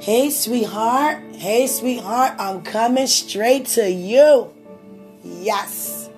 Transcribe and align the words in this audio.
Hey, 0.00 0.30
sweetheart. 0.30 1.34
Hey, 1.34 1.66
sweetheart. 1.66 2.34
I'm 2.38 2.62
coming 2.62 3.08
straight 3.08 3.66
to 3.74 3.90
you. 3.90 4.54
Yes. 5.24 6.08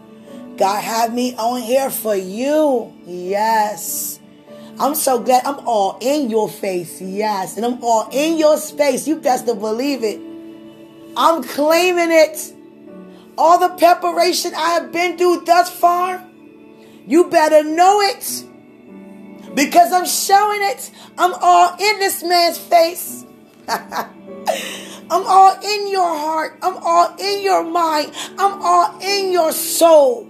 God 0.58 0.82
have 0.82 1.14
me 1.14 1.34
on 1.36 1.62
here 1.62 1.88
for 1.88 2.14
you. 2.14 2.92
Yes. 3.06 4.20
I'm 4.78 4.94
so 4.94 5.18
glad 5.20 5.46
I'm 5.46 5.66
all 5.66 5.96
in 6.02 6.28
your 6.28 6.46
face. 6.46 7.00
Yes. 7.00 7.56
And 7.56 7.64
I'm 7.64 7.82
all 7.82 8.06
in 8.12 8.36
your 8.36 8.58
space. 8.58 9.08
You 9.08 9.16
best 9.16 9.46
to 9.46 9.54
believe 9.54 10.04
it. 10.04 10.20
I'm 11.16 11.42
claiming 11.42 12.12
it. 12.12 12.52
All 13.38 13.58
the 13.58 13.70
preparation 13.76 14.52
I 14.54 14.72
have 14.74 14.92
been 14.92 15.16
through 15.16 15.44
thus 15.46 15.70
far, 15.70 16.22
you 17.06 17.30
better 17.30 17.64
know 17.64 18.02
it. 18.02 18.44
Because 19.54 19.90
I'm 19.90 20.06
showing 20.06 20.60
it. 20.64 20.90
I'm 21.16 21.32
all 21.40 21.72
in 21.72 21.98
this 21.98 22.22
man's 22.22 22.58
face. 22.58 23.24
I'm 25.10 25.26
all 25.26 25.54
in 25.62 25.90
your 25.90 26.18
heart. 26.18 26.58
I'm 26.60 26.76
all 26.78 27.14
in 27.18 27.42
your 27.42 27.62
mind. 27.62 28.12
I'm 28.36 28.60
all 28.60 28.98
in 29.00 29.30
your 29.30 29.52
soul. 29.52 30.28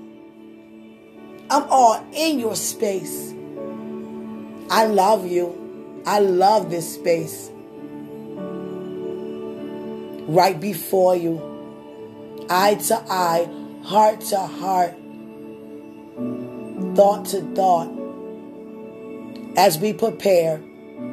I'm 1.48 1.64
all 1.70 2.06
in 2.12 2.38
your 2.38 2.54
space. 2.54 3.32
I 4.70 4.86
love 4.86 5.26
you. 5.26 6.02
I 6.04 6.20
love 6.20 6.70
this 6.70 6.94
space. 6.94 7.50
Right 10.28 10.60
before 10.60 11.16
you, 11.16 11.40
eye 12.50 12.74
to 12.74 12.96
eye, 13.08 13.48
heart 13.84 14.20
to 14.20 14.38
heart, 14.38 14.94
thought 16.94 17.24
to 17.26 17.40
thought, 17.54 17.90
as 19.56 19.78
we 19.78 19.94
prepare 19.94 20.60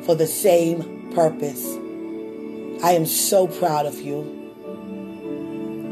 for 0.03 0.13
the 0.13 0.27
same 0.27 1.11
purpose. 1.15 1.86
I 2.83 2.91
am 2.91 3.05
so 3.05 3.47
proud 3.47 3.85
of 3.85 3.99
you. 4.01 4.45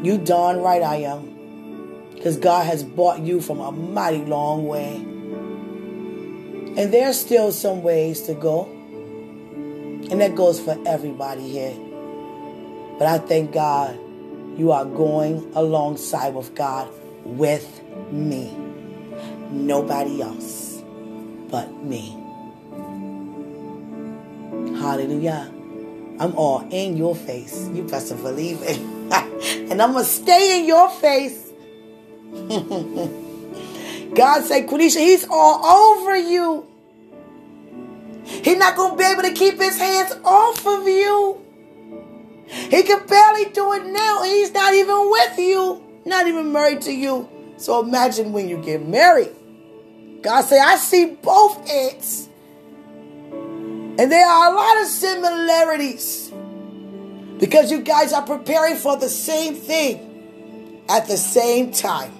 You 0.04 0.18
darn 0.18 0.58
right 0.58 0.84
I 0.84 0.98
am. 0.98 1.34
Because 2.14 2.38
God 2.38 2.66
has 2.66 2.84
brought 2.84 3.20
you 3.20 3.42
from 3.42 3.60
a 3.60 3.72
mighty 3.72 4.24
long 4.26 4.68
way. 4.68 4.96
And 6.78 6.94
there's 6.94 7.20
still 7.20 7.52
some 7.52 7.82
ways 7.82 8.22
to 8.24 8.34
go. 8.34 8.66
And 10.12 10.22
that 10.22 10.36
goes 10.36 10.60
for 10.60 10.78
everybody 10.86 11.50
here. 11.50 11.74
But 13.00 13.08
I 13.08 13.18
thank 13.18 13.52
God 13.52 14.00
you 14.58 14.72
are 14.72 14.86
going 14.86 15.52
alongside 15.56 16.34
with 16.34 16.54
God 16.56 16.90
with 17.24 17.82
me. 18.12 18.56
Nobody 19.50 20.22
else 20.22 20.82
but 21.50 21.72
me. 21.84 22.22
Hallelujah. 24.80 25.55
I'm 26.20 26.36
all 26.36 26.68
in 26.72 26.96
your 26.96 27.16
face. 27.16 27.70
You 27.74 27.84
best 27.84 28.16
believe 28.22 28.60
it. 28.62 28.80
and 29.72 29.82
I'm 29.82 29.92
going 29.92 30.06
to 30.06 30.10
stay 30.10 30.60
in 30.60 30.66
your 30.66 30.90
face. 30.90 31.52
God 34.16 34.44
said, 34.44 34.68
Quenisha, 34.68 35.00
he's 35.00 35.26
all 35.30 35.66
over 35.66 36.16
you. 36.16 36.68
He's 38.24 38.58
not 38.58 38.76
going 38.76 38.92
to 38.92 38.98
be 38.98 39.04
able 39.04 39.24
to 39.24 39.34
keep 39.34 39.60
his 39.60 39.78
hands 39.78 40.14
off 40.24 40.66
of 40.66 40.88
you. 40.88 41.42
He 42.48 42.84
can 42.84 43.06
barely 43.06 43.46
do 43.52 43.74
it 43.74 43.86
now. 43.86 44.24
He's 44.24 44.52
not 44.52 44.74
even 44.74 45.10
with 45.12 45.38
you, 45.38 45.84
not 46.06 46.28
even 46.28 46.52
married 46.52 46.82
to 46.82 46.92
you. 46.92 47.30
So 47.58 47.82
imagine 47.84 48.32
when 48.32 48.48
you 48.48 48.58
get 48.58 48.86
married. 48.86 49.32
God 50.22 50.42
said, 50.42 50.60
I 50.60 50.78
see 50.78 51.06
both 51.06 51.70
ends. 51.70 52.30
And 53.98 54.12
there 54.12 54.28
are 54.28 54.52
a 54.52 54.56
lot 54.56 54.82
of 54.82 54.88
similarities 54.88 56.32
because 57.40 57.72
you 57.72 57.82
guys 57.82 58.12
are 58.12 58.24
preparing 58.26 58.76
for 58.76 58.98
the 58.98 59.08
same 59.08 59.56
thing 59.56 60.84
at 60.90 61.08
the 61.08 61.18
same 61.18 61.72
time. 61.72 62.12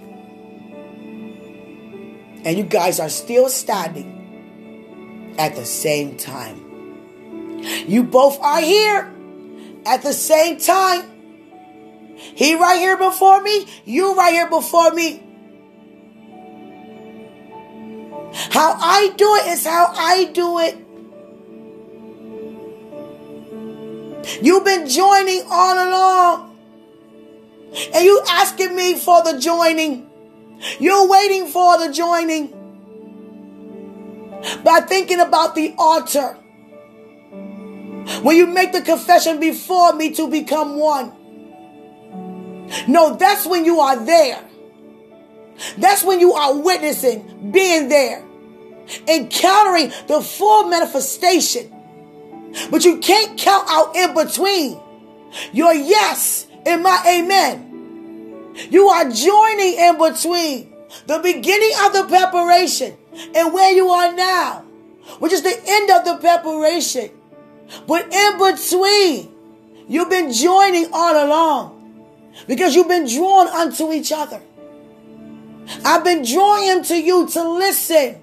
And 2.46 2.58
you 2.58 2.64
guys 2.64 3.00
are 3.00 3.10
still 3.10 3.50
standing 3.50 5.36
at 5.38 5.56
the 5.56 5.66
same 5.66 6.18
time. 6.18 6.62
You 7.88 8.04
both 8.04 8.40
are 8.40 8.62
here 8.62 9.12
at 9.86 10.02
the 10.04 10.14
same 10.14 10.60
time. 10.60 11.12
He 12.16 12.56
right 12.56 12.78
here 12.78 12.98
before 12.98 13.42
me, 13.42 13.68
you 13.84 14.16
right 14.16 14.32
here 14.32 14.50
before 14.50 14.92
me. 14.92 15.22
How 18.52 18.78
I 18.80 19.14
do 19.18 19.36
it 19.36 19.48
is 19.48 19.66
how 19.66 19.88
I 19.94 20.26
do 20.26 20.60
it. 20.60 20.85
You've 24.42 24.66
been 24.66 24.88
joining 24.88 25.44
all 25.50 25.88
along. 25.88 26.58
And 27.94 28.06
you 28.06 28.22
asking 28.30 28.76
me 28.76 28.96
for 28.96 29.24
the 29.24 29.40
joining. 29.40 30.10
You're 30.80 31.08
waiting 31.08 31.48
for 31.48 31.78
the 31.78 31.92
joining. 31.92 32.54
By 34.64 34.82
thinking 34.82 35.20
about 35.20 35.56
the 35.56 35.76
altar. 35.78 36.38
When 38.22 38.36
you 38.36 38.48
make 38.48 38.72
the 38.72 38.82
confession 38.82 39.40
before 39.40 39.94
me 39.94 40.12
to 40.12 40.28
become 40.30 40.78
one. 40.78 41.14
No, 42.88 43.16
that's 43.16 43.46
when 43.46 43.66
you 43.66 43.80
are 43.80 43.98
there. 44.04 44.42
That's 45.78 46.04
when 46.04 46.20
you 46.20 46.34
are 46.34 46.58
witnessing, 46.58 47.52
being 47.52 47.88
there, 47.88 48.24
encountering 49.08 49.92
the 50.08 50.22
full 50.22 50.68
manifestation 50.68 51.72
but 52.70 52.86
you 52.86 52.98
can't 53.00 53.38
count 53.38 53.68
out 53.70 53.96
in 53.96 54.14
between 54.14 54.80
your 55.54 55.74
yes 55.74 56.48
and 56.66 56.84
my 56.84 57.04
amen. 57.08 58.54
You 58.70 58.88
are 58.88 59.10
joining 59.10 59.78
in 59.78 59.98
between 59.98 60.74
the 61.08 61.20
beginning 61.20 61.72
of 61.84 61.94
the 61.94 62.06
preparation 62.08 62.96
and 63.36 63.54
where 63.54 63.74
you 63.74 63.90
are 63.90 64.14
now, 64.14 64.62
which 65.20 65.34
is 65.34 65.42
the 65.42 65.62
end 65.66 65.90
of 65.92 66.06
the 66.06 66.18
preparation. 66.18 67.12
But 67.88 68.14
in 68.14 68.38
between, 68.38 69.32
you've 69.88 70.10
been 70.10 70.32
joining 70.32 70.90
all 70.94 71.26
along 71.26 71.76
because 72.48 72.76
you've 72.76 72.88
been 72.88 73.08
drawn 73.08 73.48
unto 73.48 73.92
each 73.92 74.12
other. 74.12 74.42
I've 75.84 76.04
been 76.04 76.24
drawing 76.24 76.64
him 76.66 76.84
to 76.84 76.96
you 76.96 77.28
to 77.28 77.50
listen, 77.50 78.22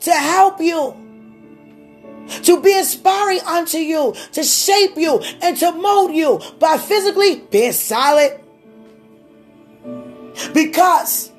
to 0.00 0.12
help 0.12 0.60
you 0.60 1.01
to 2.28 2.60
be 2.60 2.76
inspiring 2.76 3.40
unto 3.40 3.78
you, 3.78 4.14
to 4.32 4.42
shape 4.42 4.96
you, 4.96 5.18
and 5.42 5.56
to 5.58 5.72
mold 5.72 6.14
you 6.14 6.40
by 6.58 6.78
physically 6.78 7.36
being 7.50 7.72
silent. 7.72 8.40
Because 10.54 11.30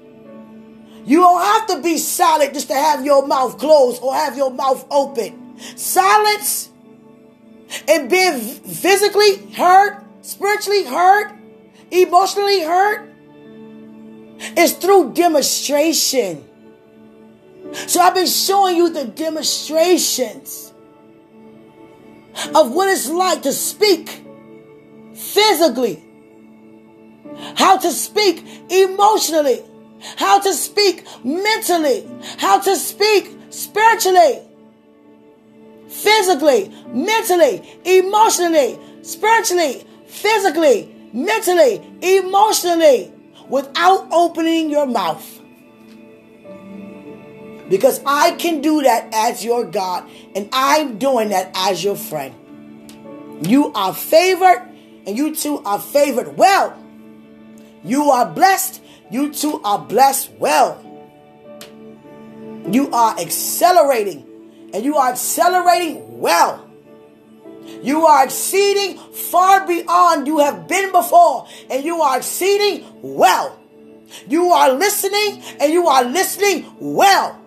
you 1.05 1.19
don't 1.19 1.41
have 1.41 1.67
to 1.67 1.81
be 1.81 1.97
silent 1.97 2.53
just 2.53 2.67
to 2.67 2.75
have 2.75 3.05
your 3.05 3.25
mouth 3.27 3.57
closed 3.57 4.01
or 4.01 4.13
have 4.13 4.37
your 4.37 4.51
mouth 4.51 4.85
open. 4.89 5.57
Silence 5.75 6.69
and 7.87 8.09
being 8.09 8.39
physically 8.39 9.37
hurt, 9.53 10.03
spiritually 10.21 10.85
hurt, 10.85 11.33
emotionally 11.91 12.63
hurt 12.63 13.09
is 14.57 14.73
through 14.73 15.13
demonstration. 15.13 16.43
So 17.73 17.99
I've 17.99 18.13
been 18.13 18.27
showing 18.27 18.75
you 18.75 18.89
the 18.89 19.05
demonstrations 19.05 20.72
of 22.55 22.71
what 22.71 22.89
it's 22.89 23.09
like 23.09 23.41
to 23.43 23.51
speak 23.51 24.23
physically, 25.13 26.03
how 27.55 27.77
to 27.77 27.91
speak 27.91 28.43
emotionally, 28.69 29.61
how 30.17 30.39
to 30.39 30.53
speak 30.53 31.05
mentally, 31.23 32.07
how 32.37 32.59
to 32.59 32.75
speak 32.75 33.35
spiritually, 33.49 34.41
physically, 35.87 36.71
mentally, 36.87 37.79
emotionally, 37.85 38.79
spiritually, 39.03 39.85
physically, 40.07 40.93
mentally, 41.13 41.81
emotionally, 42.01 43.11
without 43.47 44.07
opening 44.11 44.69
your 44.69 44.85
mouth. 44.85 45.42
Because 47.73 48.01
I 48.05 48.35
can 48.35 48.61
do 48.61 48.83
that 48.83 49.09
as 49.11 49.43
your 49.43 49.65
God, 49.65 50.07
and 50.35 50.47
I'm 50.53 50.99
doing 50.99 51.29
that 51.29 51.49
as 51.55 51.83
your 51.83 51.95
friend. 51.95 52.35
You 53.41 53.73
are 53.73 53.95
favored, 53.95 54.61
and 55.07 55.17
you 55.17 55.33
too 55.35 55.57
are 55.65 55.79
favored 55.79 56.37
well. 56.37 56.77
You 57.83 58.11
are 58.11 58.27
blessed, 58.27 58.79
you 59.09 59.33
too 59.33 59.59
are 59.63 59.79
blessed 59.79 60.33
well. 60.33 60.77
You 62.69 62.91
are 62.91 63.19
accelerating, 63.19 64.69
and 64.71 64.85
you 64.85 64.97
are 64.97 65.09
accelerating 65.09 66.19
well. 66.19 66.69
You 67.81 68.05
are 68.05 68.25
exceeding 68.25 68.99
far 68.99 69.65
beyond 69.65 70.27
you 70.27 70.37
have 70.45 70.67
been 70.67 70.91
before, 70.91 71.47
and 71.71 71.83
you 71.83 72.03
are 72.03 72.17
exceeding 72.17 72.85
well. 73.01 73.59
You 74.27 74.49
are 74.51 74.71
listening, 74.73 75.41
and 75.59 75.73
you 75.73 75.87
are 75.87 76.03
listening 76.03 76.71
well. 76.79 77.39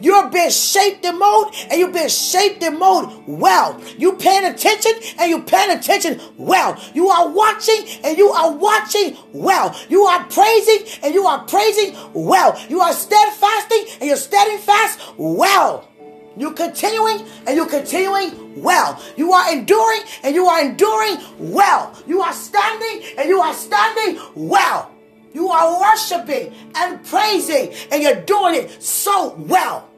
You're 0.00 0.30
being 0.30 0.50
shaped 0.50 1.04
and 1.04 1.18
molded, 1.18 1.54
and 1.70 1.78
you're 1.78 1.92
being 1.92 2.08
shaped 2.08 2.62
and 2.62 2.78
molded 2.78 3.24
well. 3.26 3.80
You 3.96 4.16
paying 4.16 4.44
attention, 4.44 4.92
and 5.18 5.30
you 5.30 5.42
paying 5.42 5.76
attention 5.76 6.20
well. 6.36 6.80
You 6.94 7.08
are 7.08 7.28
watching, 7.28 7.84
and 8.04 8.16
you 8.16 8.28
are 8.28 8.52
watching 8.52 9.16
well. 9.32 9.76
You 9.88 10.04
are 10.04 10.24
praising, 10.24 11.00
and 11.02 11.14
you 11.14 11.26
are 11.26 11.44
praising 11.44 11.96
well. 12.12 12.58
You 12.68 12.80
are 12.80 12.92
steadfasting, 12.92 13.98
and 14.00 14.08
you're 14.08 14.16
steadfast 14.16 15.00
well. 15.16 15.88
You're 16.36 16.52
continuing, 16.52 17.26
and 17.46 17.56
you're 17.56 17.68
continuing 17.68 18.62
well. 18.62 19.02
You 19.16 19.32
are 19.32 19.52
enduring, 19.52 20.02
and 20.22 20.34
you 20.34 20.46
are 20.46 20.64
enduring 20.64 21.16
well. 21.38 21.92
You 22.06 22.20
are 22.20 22.32
standing, 22.32 23.02
and 23.18 23.28
you 23.28 23.40
are 23.40 23.54
standing 23.54 24.20
well. 24.36 24.92
You 25.32 25.48
are 25.48 25.80
worshiping 25.80 26.54
and 26.74 27.04
praising, 27.04 27.72
and 27.90 28.02
you're 28.02 28.22
doing 28.22 28.54
it 28.54 28.82
so 28.82 29.34
well. 29.36 29.88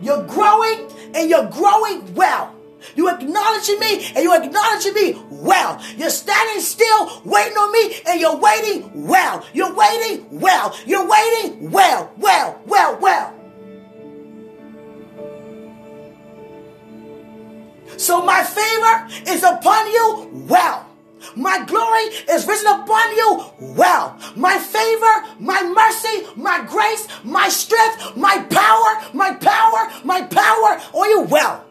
You're 0.00 0.24
growing, 0.24 0.90
and 1.14 1.30
you're 1.30 1.48
growing 1.50 2.14
well. 2.14 2.54
You're 2.94 3.14
acknowledging 3.14 3.80
me, 3.80 4.06
and 4.14 4.22
you're 4.22 4.42
acknowledging 4.42 4.94
me 4.94 5.20
well. 5.30 5.82
You're 5.96 6.10
standing 6.10 6.60
still, 6.60 7.22
waiting 7.24 7.56
on 7.56 7.72
me, 7.72 7.96
and 8.06 8.20
you're 8.20 8.36
waiting 8.36 9.06
well. 9.06 9.44
You're 9.52 9.74
waiting 9.74 10.40
well. 10.40 10.76
You're 10.86 11.06
waiting 11.08 11.70
well, 11.70 12.12
well, 12.18 12.60
well, 12.66 12.98
well. 13.00 13.32
So 17.96 18.22
my 18.22 18.42
favor 18.42 19.30
is 19.30 19.42
upon 19.42 19.86
you 19.90 20.46
well. 20.48 20.86
My 21.34 21.64
glory 21.64 22.04
is 22.30 22.46
risen 22.46 22.66
upon 22.68 23.16
you 23.16 23.44
well. 23.60 24.18
My 24.36 24.58
favor, 24.58 25.26
my 25.38 25.62
mercy, 25.62 26.26
my 26.36 26.64
grace, 26.64 27.08
my 27.24 27.48
strength, 27.48 28.16
my 28.16 28.38
power, 28.50 29.10
my 29.12 29.34
power, 29.34 29.92
my 30.04 30.22
power 30.22 30.80
on 30.92 31.10
you 31.10 31.20
well. 31.22 31.64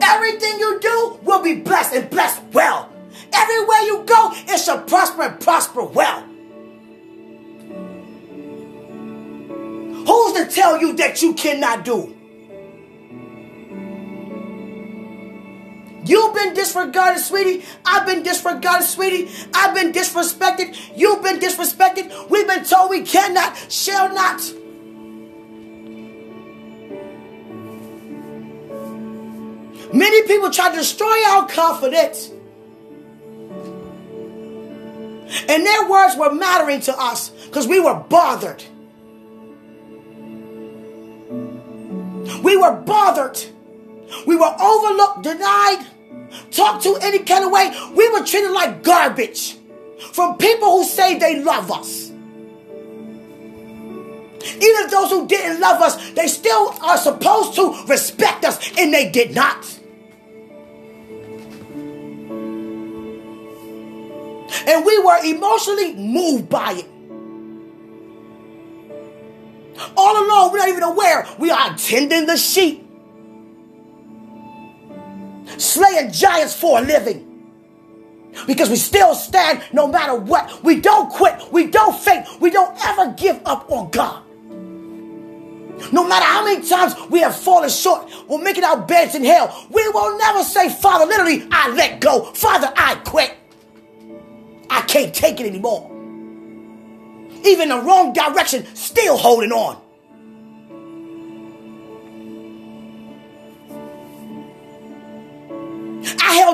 Everything 0.00 0.58
you 0.58 0.78
do 0.80 1.18
will 1.22 1.42
be 1.42 1.56
blessed 1.56 1.94
and 1.94 2.10
blessed 2.10 2.42
well. 2.52 2.92
Everywhere 3.32 3.80
you 3.80 4.04
go, 4.06 4.32
it 4.32 4.58
shall 4.58 4.82
prosper 4.82 5.22
and 5.22 5.40
prosper 5.40 5.82
well. 5.82 6.22
Who's 10.06 10.32
to 10.32 10.46
tell 10.50 10.80
you 10.80 10.94
that 10.94 11.20
you 11.20 11.34
cannot 11.34 11.84
do? 11.84 12.17
You've 16.08 16.34
been 16.34 16.54
disregarded, 16.54 17.22
sweetie. 17.22 17.66
I've 17.84 18.06
been 18.06 18.22
disregarded, 18.22 18.86
sweetie. 18.86 19.30
I've 19.52 19.74
been 19.74 19.92
disrespected. 19.92 20.74
You've 20.96 21.22
been 21.22 21.38
disrespected. 21.38 22.30
We've 22.30 22.46
been 22.46 22.64
told 22.64 22.88
we 22.88 23.02
cannot, 23.02 23.54
shall 23.70 24.14
not. 24.14 24.40
Many 29.92 30.26
people 30.26 30.50
try 30.50 30.70
to 30.70 30.76
destroy 30.76 31.16
our 31.28 31.46
confidence. 31.46 32.30
And 35.46 35.66
their 35.66 35.90
words 35.90 36.16
were 36.16 36.32
mattering 36.32 36.80
to 36.82 36.98
us 36.98 37.28
because 37.28 37.68
we 37.68 37.80
were 37.80 37.94
bothered. 37.94 38.64
We 42.42 42.56
were 42.56 42.80
bothered. 42.80 43.38
We 44.26 44.36
were 44.36 44.56
overlooked, 44.58 45.22
denied, 45.22 45.86
talked 46.50 46.82
to 46.84 46.96
any 47.02 47.20
kind 47.20 47.44
of 47.44 47.50
way. 47.50 47.70
We 47.94 48.08
were 48.10 48.24
treated 48.24 48.50
like 48.50 48.82
garbage 48.82 49.56
from 50.12 50.36
people 50.36 50.70
who 50.78 50.84
say 50.84 51.18
they 51.18 51.42
love 51.42 51.70
us. 51.70 52.10
Even 54.40 54.90
those 54.90 55.10
who 55.10 55.26
didn't 55.26 55.60
love 55.60 55.82
us, 55.82 56.10
they 56.12 56.28
still 56.28 56.74
are 56.82 56.96
supposed 56.96 57.54
to 57.56 57.84
respect 57.86 58.44
us, 58.44 58.72
and 58.78 58.94
they 58.94 59.10
did 59.10 59.34
not. 59.34 59.78
And 64.66 64.84
we 64.84 64.98
were 64.98 65.18
emotionally 65.24 65.94
moved 65.94 66.48
by 66.48 66.72
it. 66.72 66.86
All 69.96 70.24
along, 70.24 70.52
we're 70.52 70.58
not 70.58 70.68
even 70.68 70.82
aware 70.82 71.26
we 71.38 71.50
are 71.50 71.72
attending 71.72 72.26
the 72.26 72.36
sheep 72.36 72.87
slaying 75.56 76.12
giants 76.12 76.54
for 76.54 76.78
a 76.78 76.82
living. 76.82 77.24
Because 78.46 78.70
we 78.70 78.76
still 78.76 79.14
stand 79.14 79.62
no 79.72 79.88
matter 79.88 80.14
what. 80.14 80.62
We 80.62 80.80
don't 80.80 81.10
quit. 81.10 81.50
We 81.50 81.68
don't 81.68 81.98
faint. 81.98 82.26
We 82.40 82.50
don't 82.50 82.76
ever 82.86 83.12
give 83.12 83.40
up 83.44 83.70
on 83.70 83.90
God. 83.90 84.22
No 85.92 86.06
matter 86.06 86.24
how 86.24 86.44
many 86.44 86.66
times 86.68 86.94
we 87.08 87.20
have 87.20 87.36
fallen 87.36 87.70
short 87.70 88.10
or 88.26 88.38
making 88.38 88.64
our 88.64 88.80
beds 88.80 89.14
in 89.14 89.24
hell, 89.24 89.66
we 89.70 89.88
will 89.88 90.18
never 90.18 90.42
say, 90.42 90.68
Father, 90.68 91.06
literally, 91.06 91.46
I 91.50 91.70
let 91.70 92.00
go. 92.00 92.24
Father, 92.32 92.72
I 92.76 92.96
quit. 92.96 93.34
I 94.70 94.82
can't 94.82 95.14
take 95.14 95.40
it 95.40 95.46
anymore. 95.46 95.90
Even 97.44 97.68
the 97.68 97.80
wrong 97.80 98.12
direction, 98.12 98.66
still 98.74 99.16
holding 99.16 99.52
on. 99.52 99.80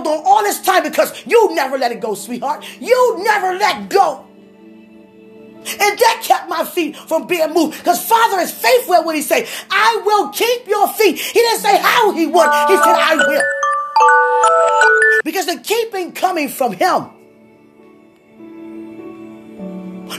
Held 0.04 0.20
on 0.20 0.26
all 0.26 0.42
this 0.42 0.60
time 0.60 0.82
because 0.82 1.26
you 1.26 1.54
never 1.54 1.78
let 1.78 1.92
it 1.92 2.00
go, 2.00 2.14
sweetheart. 2.14 2.64
You 2.80 3.22
never 3.22 3.54
let 3.58 3.88
go. 3.88 4.26
And 5.66 5.98
that 5.98 6.20
kept 6.22 6.48
my 6.48 6.64
feet 6.64 6.94
from 6.96 7.26
being 7.26 7.52
moved. 7.54 7.78
Because 7.78 8.06
Father 8.06 8.38
is 8.40 8.52
faithful 8.52 9.02
when 9.04 9.16
He 9.16 9.22
say, 9.22 9.46
I 9.70 10.02
will 10.04 10.28
keep 10.28 10.68
your 10.68 10.88
feet. 10.88 11.18
He 11.18 11.40
didn't 11.40 11.60
say 11.60 11.78
how 11.78 12.12
He 12.12 12.26
would. 12.26 12.34
He 12.34 12.76
said, 12.76 12.96
I 12.96 13.16
will. 13.16 13.42
Because 15.24 15.46
the 15.46 15.58
keeping 15.62 16.12
coming 16.12 16.48
from 16.48 16.72
Him. 16.72 17.08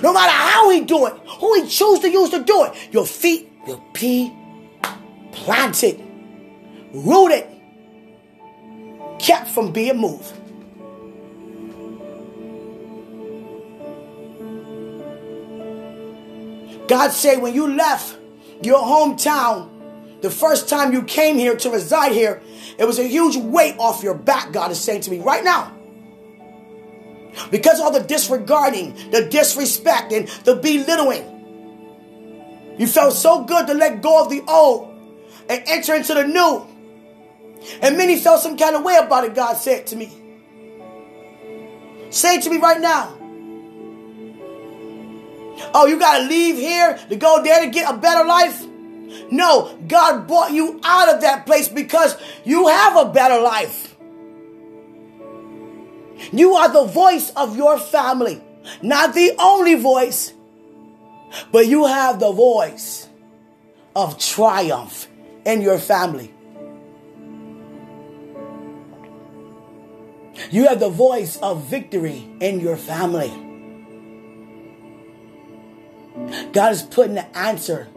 No 0.01 0.13
matter 0.13 0.31
how 0.31 0.71
He 0.71 0.81
do 0.81 1.05
it, 1.05 1.13
who 1.39 1.61
He 1.61 1.69
choose 1.69 1.99
to 1.99 2.09
use 2.09 2.31
to 2.31 2.43
do 2.43 2.63
it, 2.65 2.73
your 2.91 3.05
feet 3.05 3.47
will 3.67 3.83
be 3.93 4.33
planted, 5.31 6.01
rooted, 6.91 7.54
kept 9.19 9.47
from 9.47 9.71
being 9.71 9.97
moved. 9.97 10.33
God 16.87 17.11
said, 17.11 17.41
when 17.41 17.53
you 17.53 17.67
left 17.73 18.17
your 18.61 18.79
hometown, 18.79 19.69
the 20.21 20.29
first 20.29 20.69
time 20.69 20.93
you 20.93 21.03
came 21.03 21.37
here 21.37 21.55
to 21.55 21.69
reside 21.69 22.11
here, 22.11 22.41
it 22.77 22.85
was 22.85 22.99
a 22.99 23.07
huge 23.07 23.37
weight 23.37 23.75
off 23.79 24.03
your 24.03 24.13
back, 24.15 24.51
God 24.51 24.71
is 24.71 24.79
saying 24.79 25.01
to 25.01 25.11
me 25.11 25.19
right 25.19 25.43
now. 25.43 25.71
Because 27.51 27.79
all 27.79 27.91
the 27.91 27.99
disregarding, 27.99 28.95
the 29.11 29.27
disrespect, 29.29 30.13
and 30.13 30.27
the 30.45 30.55
belittling, 30.55 31.31
you 32.77 32.87
felt 32.87 33.13
so 33.13 33.43
good 33.43 33.67
to 33.67 33.73
let 33.73 34.01
go 34.01 34.23
of 34.23 34.29
the 34.29 34.41
old 34.47 34.93
and 35.49 35.63
enter 35.67 35.95
into 35.95 36.13
the 36.13 36.25
new. 36.25 36.65
And 37.81 37.97
many 37.97 38.19
felt 38.19 38.41
some 38.41 38.57
kind 38.57 38.75
of 38.75 38.83
way 38.83 38.97
about 38.97 39.23
it, 39.23 39.35
God 39.35 39.55
said 39.57 39.87
to 39.87 39.95
me. 39.95 40.11
Say 42.09 42.39
to 42.39 42.49
me 42.49 42.57
right 42.57 42.79
now. 42.79 43.17
Oh, 45.73 45.85
you 45.87 45.99
got 45.99 46.19
to 46.19 46.23
leave 46.25 46.55
here 46.55 46.97
to 47.09 47.15
go 47.15 47.41
there 47.43 47.61
to 47.61 47.69
get 47.69 47.93
a 47.93 47.97
better 47.97 48.25
life? 48.25 48.65
No, 49.31 49.77
God 49.87 50.27
brought 50.27 50.51
you 50.51 50.79
out 50.83 51.13
of 51.13 51.21
that 51.21 51.45
place 51.45 51.67
because 51.67 52.17
you 52.43 52.67
have 52.67 52.97
a 52.97 53.11
better 53.11 53.41
life. 53.41 53.95
You 56.31 56.55
are 56.55 56.71
the 56.71 56.85
voice 56.85 57.31
of 57.31 57.55
your 57.55 57.77
family, 57.77 58.41
not 58.81 59.13
the 59.13 59.35
only 59.39 59.75
voice, 59.75 60.33
but 61.51 61.67
you 61.67 61.85
have 61.85 62.19
the 62.19 62.31
voice 62.31 63.07
of 63.95 64.17
triumph 64.17 65.07
in 65.45 65.61
your 65.61 65.79
family. 65.79 66.33
You 70.55 70.67
have 70.67 70.79
the 70.79 70.87
voice 70.87 71.35
of 71.39 71.65
victory 71.65 72.25
in 72.39 72.61
your 72.61 72.77
family. 72.77 73.27
God 76.53 76.71
is 76.71 76.81
putting 76.81 77.15
the 77.15 77.37
answer 77.37 77.89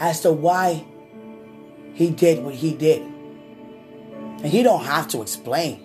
as 0.00 0.22
to 0.22 0.32
why 0.32 0.86
he 1.92 2.08
did 2.08 2.42
what 2.42 2.54
he 2.54 2.72
did. 2.72 3.02
And 3.02 4.46
he 4.46 4.62
don't 4.62 4.86
have 4.86 5.08
to 5.08 5.20
explain. 5.20 5.82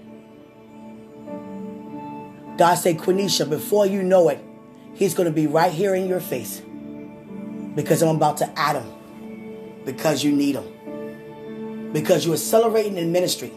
God 2.57 2.75
said, 2.75 2.99
Quenisha, 2.99 3.49
before 3.49 3.85
you 3.85 4.01
know 4.01 4.29
it, 4.29 4.41
he's 4.93 5.13
going 5.13 5.27
to 5.27 5.35
be 5.35 5.45
right 5.45 5.73
here 5.73 5.93
in 5.93 6.07
your 6.07 6.21
face. 6.21 6.61
Because 7.75 8.01
I'm 8.01 8.15
about 8.15 8.37
to 8.37 8.49
add 8.57 8.81
him. 8.81 9.83
Because 9.83 10.23
you 10.23 10.31
need 10.31 10.55
him. 10.55 11.91
Because 11.91 12.25
you're 12.25 12.35
accelerating 12.35 12.97
in 12.97 13.11
ministry. 13.11 13.51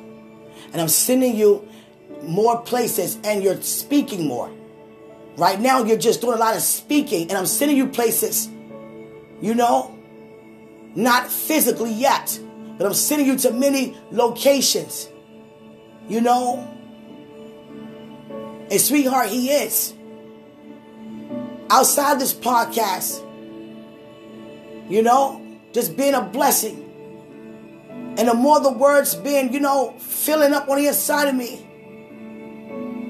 And 0.72 0.80
I'm 0.80 0.88
sending 0.88 1.36
you 1.36 1.69
more 2.22 2.60
places 2.62 3.18
and 3.24 3.42
you're 3.42 3.60
speaking 3.62 4.26
more. 4.26 4.50
Right 5.36 5.60
now, 5.60 5.84
you're 5.84 5.98
just 5.98 6.20
doing 6.20 6.34
a 6.34 6.40
lot 6.40 6.56
of 6.56 6.62
speaking, 6.62 7.28
and 7.28 7.38
I'm 7.38 7.46
sending 7.46 7.76
you 7.76 7.86
places 7.86 8.48
You 9.40 9.54
know? 9.54 9.96
Not 10.94 11.30
physically 11.30 11.92
yet, 11.92 12.38
but 12.76 12.86
I'm 12.86 12.94
sending 12.94 13.26
you 13.26 13.36
to 13.38 13.52
many 13.52 13.96
locations. 14.10 15.08
You 16.08 16.20
know? 16.20 16.68
And 18.70 18.80
sweetheart, 18.80 19.28
he 19.28 19.50
is. 19.50 19.94
Outside 21.70 22.20
this 22.20 22.34
podcast, 22.34 23.24
you 24.88 25.02
know, 25.02 25.40
just 25.72 25.96
being 25.96 26.14
a 26.14 26.20
blessing. 26.20 26.86
And 28.18 28.28
the 28.28 28.34
more 28.34 28.60
the 28.60 28.72
words 28.72 29.14
being, 29.14 29.52
you 29.52 29.60
know, 29.60 29.94
filling 29.98 30.52
up 30.52 30.68
on 30.68 30.78
the 30.78 30.88
inside 30.88 31.28
of 31.28 31.36
me, 31.36 31.64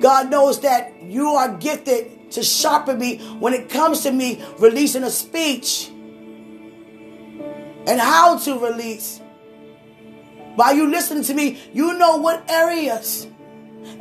God 0.00 0.30
knows 0.30 0.60
that 0.60 1.02
you 1.02 1.28
are 1.28 1.56
gifted 1.56 2.32
to 2.32 2.42
sharpen 2.42 2.98
me 2.98 3.18
when 3.38 3.52
it 3.52 3.68
comes 3.68 4.02
to 4.02 4.10
me 4.10 4.42
releasing 4.58 5.02
a 5.02 5.10
speech 5.10 5.88
and 7.86 8.00
how 8.00 8.38
to 8.38 8.58
release. 8.58 9.20
While 10.54 10.74
you 10.74 10.90
listening 10.90 11.24
to 11.24 11.34
me, 11.34 11.58
you 11.72 11.96
know 11.98 12.16
what 12.16 12.48
areas. 12.50 13.26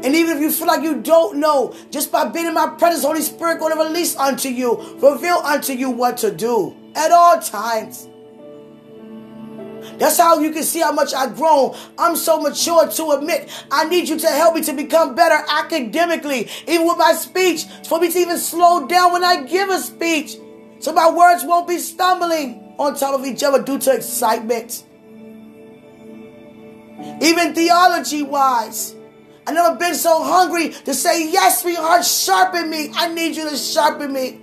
And 0.03 0.15
even 0.15 0.37
if 0.37 0.41
you 0.41 0.51
feel 0.51 0.67
like 0.67 0.83
you 0.83 1.01
don't 1.01 1.37
know, 1.37 1.75
just 1.89 2.11
by 2.11 2.25
being 2.27 2.47
in 2.47 2.53
my 2.53 2.75
presence, 2.77 3.03
Holy 3.03 3.21
Spirit 3.21 3.59
going 3.59 3.73
to 3.75 3.83
release 3.83 4.15
unto 4.15 4.49
you, 4.49 4.97
reveal 5.01 5.37
unto 5.37 5.73
you 5.73 5.89
what 5.89 6.17
to 6.17 6.31
do 6.31 6.75
at 6.95 7.11
all 7.11 7.39
times. 7.39 8.07
That's 9.97 10.17
how 10.17 10.39
you 10.39 10.51
can 10.51 10.63
see 10.63 10.79
how 10.79 10.91
much 10.91 11.13
I've 11.13 11.35
grown. 11.35 11.75
I'm 11.97 12.15
so 12.15 12.39
mature 12.39 12.87
to 12.87 13.11
admit 13.11 13.49
I 13.71 13.85
need 13.85 14.09
you 14.09 14.17
to 14.19 14.27
help 14.27 14.55
me 14.55 14.61
to 14.63 14.73
become 14.73 15.15
better 15.15 15.43
academically, 15.49 16.49
even 16.67 16.87
with 16.87 16.97
my 16.97 17.13
speech, 17.13 17.65
for 17.87 17.99
me 17.99 18.11
to 18.11 18.17
even 18.17 18.37
slow 18.37 18.87
down 18.87 19.13
when 19.13 19.23
I 19.23 19.43
give 19.43 19.69
a 19.69 19.79
speech. 19.79 20.37
So 20.79 20.93
my 20.93 21.09
words 21.11 21.43
won't 21.43 21.67
be 21.67 21.77
stumbling 21.77 22.75
on 22.77 22.95
top 22.95 23.19
of 23.19 23.25
each 23.25 23.43
other 23.43 23.61
due 23.61 23.79
to 23.79 23.93
excitement. 23.93 24.83
Even 27.21 27.53
theology 27.53 28.23
wise. 28.23 28.95
I've 29.45 29.55
never 29.55 29.75
been 29.77 29.95
so 29.95 30.23
hungry 30.23 30.69
to 30.69 30.93
say, 30.93 31.29
Yes, 31.31 31.63
sweetheart, 31.63 32.05
sharpen 32.05 32.69
me. 32.69 32.91
I 32.93 33.13
need 33.13 33.35
you 33.35 33.49
to 33.49 33.57
sharpen 33.57 34.13
me. 34.13 34.39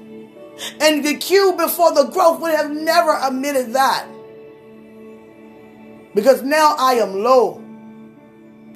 And 0.81 1.05
the 1.05 1.17
cue 1.17 1.55
before 1.57 1.93
the 1.95 2.05
growth 2.05 2.41
would 2.41 2.55
have 2.55 2.71
never 2.71 3.17
admitted 3.23 3.73
that. 3.75 4.07
Because 6.17 6.43
now 6.43 6.75
I 6.79 6.95
am 6.95 7.23
low. 7.23 7.59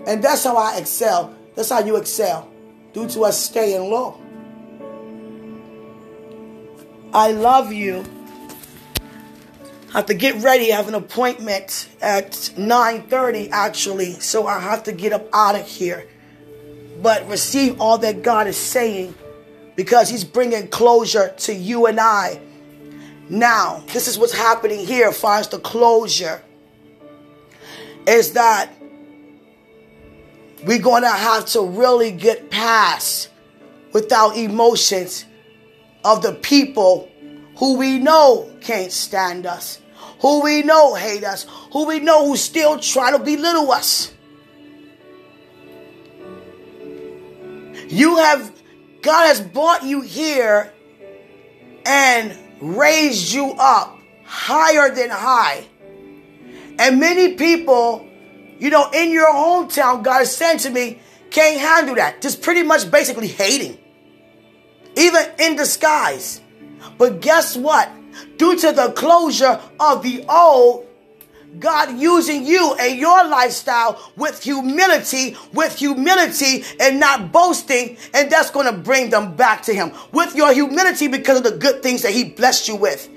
And 0.06 0.22
that's 0.22 0.44
how 0.44 0.58
I 0.58 0.76
excel. 0.76 1.34
That's 1.56 1.70
how 1.70 1.82
you 1.82 1.96
excel. 1.96 2.50
Due 2.92 3.08
to 3.08 3.24
us 3.24 3.42
staying 3.42 3.90
low. 3.90 4.20
I 7.14 7.32
love 7.32 7.72
you. 7.72 8.04
I 9.88 9.92
have 9.92 10.06
to 10.06 10.14
get 10.14 10.42
ready. 10.42 10.70
I 10.70 10.76
have 10.76 10.88
an 10.88 10.94
appointment 10.94 11.88
at 12.02 12.32
9:30 12.58 13.48
actually, 13.50 14.20
so 14.20 14.46
I 14.46 14.60
have 14.60 14.82
to 14.84 14.92
get 14.92 15.14
up 15.14 15.26
out 15.32 15.56
of 15.56 15.66
here. 15.66 16.06
But 17.00 17.26
receive 17.26 17.80
all 17.80 17.96
that 17.98 18.22
God 18.22 18.48
is 18.48 18.58
saying 18.58 19.14
because 19.76 20.10
he's 20.10 20.24
bringing 20.24 20.68
closure 20.68 21.34
to 21.38 21.54
you 21.54 21.86
and 21.86 21.98
I. 21.98 22.38
Now, 23.30 23.82
this 23.94 24.08
is 24.08 24.18
what's 24.18 24.34
happening 24.34 24.86
here 24.86 25.10
finds 25.10 25.48
the 25.48 25.58
closure 25.58 26.42
is 28.06 28.32
that 28.32 28.70
we're 30.64 30.78
going 30.78 31.02
to 31.02 31.10
have 31.10 31.46
to 31.46 31.62
really 31.62 32.10
get 32.10 32.50
past 32.50 33.30
without 33.92 34.36
emotions 34.36 35.24
of 36.04 36.22
the 36.22 36.32
people 36.34 37.10
who 37.56 37.76
we 37.76 37.98
know 37.98 38.50
can't 38.60 38.92
stand 38.92 39.46
us, 39.46 39.80
who 40.20 40.42
we 40.42 40.62
know 40.62 40.94
hate 40.94 41.24
us, 41.24 41.46
who 41.72 41.86
we 41.86 42.00
know 42.00 42.26
who 42.26 42.36
still 42.36 42.78
try 42.78 43.10
to 43.10 43.18
belittle 43.18 43.70
us. 43.70 44.12
You 47.88 48.16
have, 48.16 48.52
God 49.02 49.26
has 49.26 49.40
brought 49.40 49.82
you 49.82 50.00
here 50.00 50.72
and 51.84 52.38
raised 52.60 53.32
you 53.32 53.52
up 53.58 53.98
higher 54.24 54.94
than 54.94 55.10
high. 55.10 55.66
And 56.80 56.98
many 56.98 57.34
people, 57.34 58.08
you 58.58 58.70
know, 58.70 58.90
in 58.90 59.12
your 59.12 59.30
hometown, 59.30 60.02
God 60.02 60.22
is 60.22 60.34
saying 60.34 60.60
to 60.60 60.70
me, 60.70 60.98
can't 61.30 61.60
handle 61.60 61.94
that. 61.96 62.22
Just 62.22 62.40
pretty 62.40 62.62
much 62.62 62.90
basically 62.90 63.28
hating. 63.28 63.78
Even 64.96 65.22
in 65.38 65.56
disguise. 65.56 66.40
But 66.96 67.20
guess 67.20 67.54
what? 67.54 67.90
Due 68.38 68.58
to 68.58 68.72
the 68.72 68.92
closure 68.92 69.60
of 69.78 70.02
the 70.02 70.24
old, 70.26 70.86
God 71.58 71.98
using 71.98 72.46
you 72.46 72.74
and 72.80 72.98
your 72.98 73.26
lifestyle 73.28 74.00
with 74.16 74.42
humility, 74.42 75.36
with 75.52 75.76
humility 75.76 76.64
and 76.80 76.98
not 76.98 77.30
boasting, 77.30 77.98
and 78.14 78.32
that's 78.32 78.50
going 78.50 78.66
to 78.66 78.80
bring 78.80 79.10
them 79.10 79.36
back 79.36 79.62
to 79.64 79.74
Him. 79.74 79.92
With 80.12 80.34
your 80.34 80.54
humility 80.54 81.08
because 81.08 81.36
of 81.36 81.44
the 81.44 81.58
good 81.58 81.82
things 81.82 82.00
that 82.02 82.12
He 82.12 82.24
blessed 82.24 82.68
you 82.68 82.76
with 82.76 83.10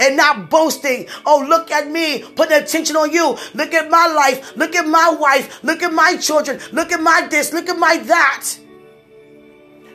and 0.00 0.16
not 0.16 0.50
boasting. 0.50 1.06
Oh, 1.24 1.44
look 1.48 1.70
at 1.70 1.90
me, 1.90 2.22
putting 2.22 2.56
attention 2.56 2.96
on 2.96 3.12
you. 3.12 3.36
Look 3.54 3.74
at 3.74 3.90
my 3.90 4.06
life. 4.06 4.56
Look 4.56 4.74
at 4.74 4.86
my 4.86 5.16
wife. 5.18 5.62
Look 5.62 5.82
at 5.82 5.92
my 5.92 6.16
children. 6.16 6.60
Look 6.72 6.92
at 6.92 7.00
my 7.00 7.26
this. 7.28 7.52
Look 7.52 7.68
at 7.68 7.78
my 7.78 7.96
that. 7.96 8.58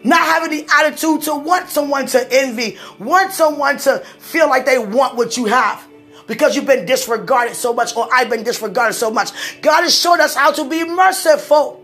Not 0.03 0.19
having 0.19 0.51
the 0.51 0.67
attitude 0.73 1.21
to 1.23 1.35
want 1.35 1.69
someone 1.69 2.07
to 2.07 2.27
envy, 2.31 2.77
want 2.97 3.33
someone 3.33 3.77
to 3.79 3.99
feel 4.19 4.49
like 4.49 4.65
they 4.65 4.79
want 4.79 5.15
what 5.15 5.37
you 5.37 5.45
have 5.45 5.87
because 6.27 6.55
you've 6.55 6.65
been 6.65 6.85
disregarded 6.85 7.55
so 7.55 7.73
much 7.73 7.95
or 7.95 8.07
I've 8.11 8.29
been 8.29 8.43
disregarded 8.43 8.93
so 8.93 9.11
much. 9.11 9.61
God 9.61 9.83
has 9.83 9.93
showed 9.93 10.19
us 10.19 10.33
how 10.33 10.51
to 10.53 10.67
be 10.67 10.83
merciful. 10.85 11.77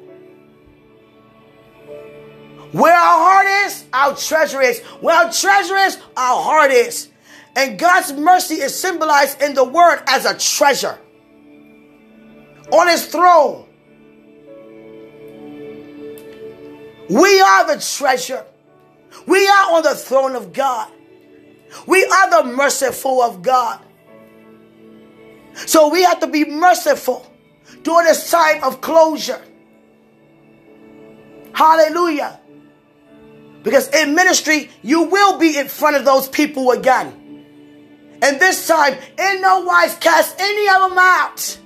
Where 2.71 2.95
our 2.95 2.99
heart 2.99 3.47
is, 3.67 3.85
our 3.93 4.15
treasure 4.15 4.61
is. 4.61 4.79
Where 5.01 5.15
our 5.15 5.31
treasure 5.31 5.75
is, 5.75 5.97
our 6.15 6.41
heart 6.41 6.71
is. 6.71 7.09
And 7.57 7.79
God's 7.79 8.13
mercy 8.13 8.55
is 8.55 8.79
symbolized 8.79 9.41
in 9.41 9.55
the 9.55 9.63
word 9.63 10.03
as 10.05 10.25
a 10.25 10.37
treasure 10.37 10.95
on 12.71 12.87
his 12.87 13.07
throne. 13.07 13.65
We 17.09 17.41
are 17.41 17.75
the 17.75 17.81
treasure. 17.81 18.45
We 19.25 19.47
are 19.47 19.73
on 19.73 19.81
the 19.81 19.95
throne 19.95 20.35
of 20.35 20.53
God. 20.53 20.91
We 21.87 22.05
are 22.05 22.43
the 22.43 22.49
merciful 22.55 23.23
of 23.23 23.41
God. 23.41 23.81
So 25.55 25.87
we 25.87 26.03
have 26.03 26.19
to 26.19 26.27
be 26.27 26.45
merciful 26.45 27.25
during 27.81 28.05
this 28.05 28.29
time 28.29 28.63
of 28.63 28.81
closure. 28.81 29.41
Hallelujah. 31.53 32.39
Because 33.63 33.87
in 33.87 34.13
ministry, 34.13 34.69
you 34.83 35.03
will 35.03 35.39
be 35.39 35.57
in 35.57 35.67
front 35.67 35.95
of 35.95 36.05
those 36.05 36.29
people 36.29 36.69
again. 36.69 37.23
And 38.21 38.39
this 38.39 38.67
time, 38.67 38.97
in 39.17 39.41
no 39.41 39.61
wise 39.61 39.95
cast 39.95 40.39
any 40.39 40.67
of 40.69 40.89
them 40.89 40.97
out. 40.97 41.59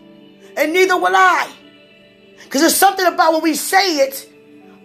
And 0.58 0.74
neither 0.74 0.98
will 0.98 1.16
I. 1.16 1.52
Because 2.44 2.62
there's 2.62 2.76
something 2.76 3.06
about 3.06 3.34
when 3.34 3.44
we 3.44 3.54
say 3.54 4.00
it, 4.00 4.30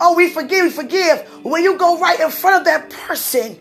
oh, 0.01 0.15
we 0.15 0.31
forgive, 0.31 0.65
we 0.65 0.71
forgive. 0.71 1.27
When 1.45 1.65
you 1.65 1.77
go 1.77 1.99
right 1.99 2.21
in 2.21 2.31
front 2.31 2.61
of 2.61 2.65
that 2.67 2.91
person 2.91 3.59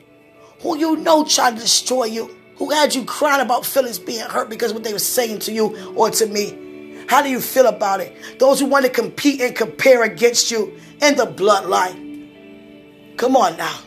who 0.62 0.78
you 0.78 0.98
know 0.98 1.26
tried 1.26 1.56
to 1.56 1.62
destroy 1.62 2.06
you, 2.06 2.36
who 2.58 2.70
had 2.70 2.94
you 2.94 3.04
crying 3.06 3.42
about 3.42 3.66
feelings 3.66 4.00
being 4.00 4.22
hurt 4.22 4.50
because 4.50 4.74
what 4.74 4.84
they 4.84 4.94
were 4.94 5.00
saying 5.00 5.40
to 5.40 5.52
you 5.52 5.94
or 5.96 6.10
to 6.12 6.26
me. 6.28 7.06
How 7.08 7.22
do 7.22 7.30
you 7.30 7.40
feel 7.40 7.68
about 7.68 8.00
it? 8.02 8.40
Those 8.40 8.60
who 8.60 8.66
want 8.66 8.86
to 8.86 8.92
compete 8.92 9.42
and 9.42 9.56
compare 9.56 10.04
against 10.04 10.52
you 10.52 10.80
in 11.02 11.16
the 11.16 11.26
bloodline. 11.26 13.18
Come 13.18 13.36
on 13.36 13.58
now. 13.58 13.80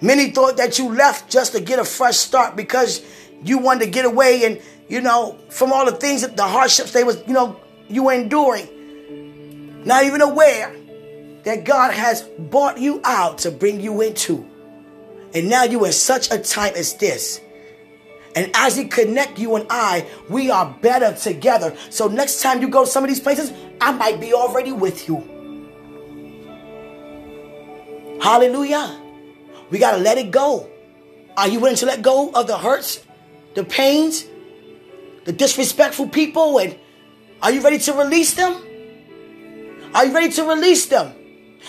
Many 0.00 0.30
thought 0.30 0.56
that 0.58 0.78
you 0.78 0.88
left 0.88 1.30
just 1.30 1.52
to 1.52 1.60
get 1.60 1.78
a 1.78 1.84
fresh 1.84 2.16
start 2.16 2.56
because 2.56 3.02
you 3.42 3.58
wanted 3.58 3.86
to 3.86 3.90
get 3.90 4.04
away 4.04 4.44
and, 4.44 4.60
you 4.88 5.00
know, 5.00 5.38
from 5.48 5.72
all 5.72 5.84
the 5.84 5.92
things 5.92 6.22
that 6.22 6.36
the 6.36 6.44
hardships 6.44 6.92
they 6.92 7.04
was, 7.04 7.22
you 7.26 7.32
know, 7.32 7.60
you 7.88 8.04
were 8.04 8.12
enduring. 8.12 9.82
Not 9.84 10.04
even 10.04 10.20
aware 10.20 10.74
that 11.44 11.64
God 11.64 11.94
has 11.94 12.22
bought 12.22 12.78
you 12.78 13.00
out 13.04 13.38
to 13.38 13.50
bring 13.50 13.80
you 13.80 14.00
into. 14.02 14.46
And 15.34 15.48
now 15.48 15.64
you 15.64 15.84
in 15.84 15.92
such 15.92 16.30
a 16.30 16.38
time 16.38 16.74
as 16.76 16.94
this. 16.94 17.40
And 18.36 18.50
as 18.54 18.76
He 18.76 18.84
connect 18.84 19.38
you 19.38 19.56
and 19.56 19.66
I, 19.68 20.06
we 20.28 20.50
are 20.50 20.76
better 20.80 21.16
together. 21.16 21.76
So 21.90 22.06
next 22.08 22.40
time 22.40 22.60
you 22.60 22.68
go 22.68 22.84
to 22.84 22.90
some 22.90 23.02
of 23.02 23.08
these 23.08 23.20
places, 23.20 23.52
I 23.80 23.92
might 23.92 24.20
be 24.20 24.32
already 24.32 24.72
with 24.72 25.08
you. 25.08 25.16
Hallelujah. 28.20 29.07
We 29.70 29.78
got 29.78 29.92
to 29.92 29.98
let 29.98 30.18
it 30.18 30.30
go. 30.30 30.68
Are 31.36 31.48
you 31.48 31.60
willing 31.60 31.76
to 31.76 31.86
let 31.86 32.02
go 32.02 32.30
of 32.30 32.46
the 32.46 32.58
hurts, 32.58 33.04
the 33.54 33.64
pains, 33.64 34.26
the 35.24 35.32
disrespectful 35.32 36.08
people? 36.08 36.58
And 36.58 36.76
are 37.42 37.52
you 37.52 37.60
ready 37.60 37.78
to 37.78 37.92
release 37.92 38.34
them? 38.34 38.64
Are 39.94 40.06
you 40.06 40.14
ready 40.14 40.32
to 40.32 40.44
release 40.44 40.86
them? 40.86 41.14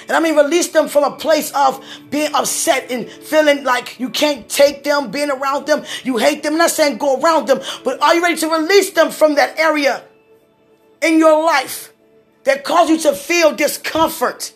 And 0.08 0.12
I 0.12 0.20
mean, 0.20 0.36
release 0.36 0.70
them 0.70 0.88
from 0.88 1.03
a 1.03 1.12
place 1.12 1.51
of 1.51 1.84
being 2.10 2.34
upset 2.34 2.91
and 2.91 3.10
feeling 3.10 3.63
like 3.63 4.00
you 4.00 4.10
can't 4.10 4.48
take 4.48 4.84
them, 4.84 5.12
being 5.12 5.29
around 5.29 5.65
them. 5.68 5.84
You 6.03 6.18
hate 6.18 6.44
them. 6.44 6.53
I'm 6.53 6.60
not 6.60 6.72
saying 6.72 6.98
go 6.98 7.20
around 7.20 7.48
them, 7.48 7.60
but 7.84 8.01
are 8.01 8.15
you 8.15 8.22
ready 8.22 8.38
to 8.38 8.48
release 8.50 8.91
them 8.91 9.12
from 9.12 9.36
that 9.36 9.58
area 9.60 10.03
in 11.01 11.18
your 11.18 11.44
life 11.44 11.94
that 12.44 12.63
caused 12.63 12.89
you 12.89 13.00
to 13.00 13.13
feel 13.13 13.56
discomfort, 13.56 14.53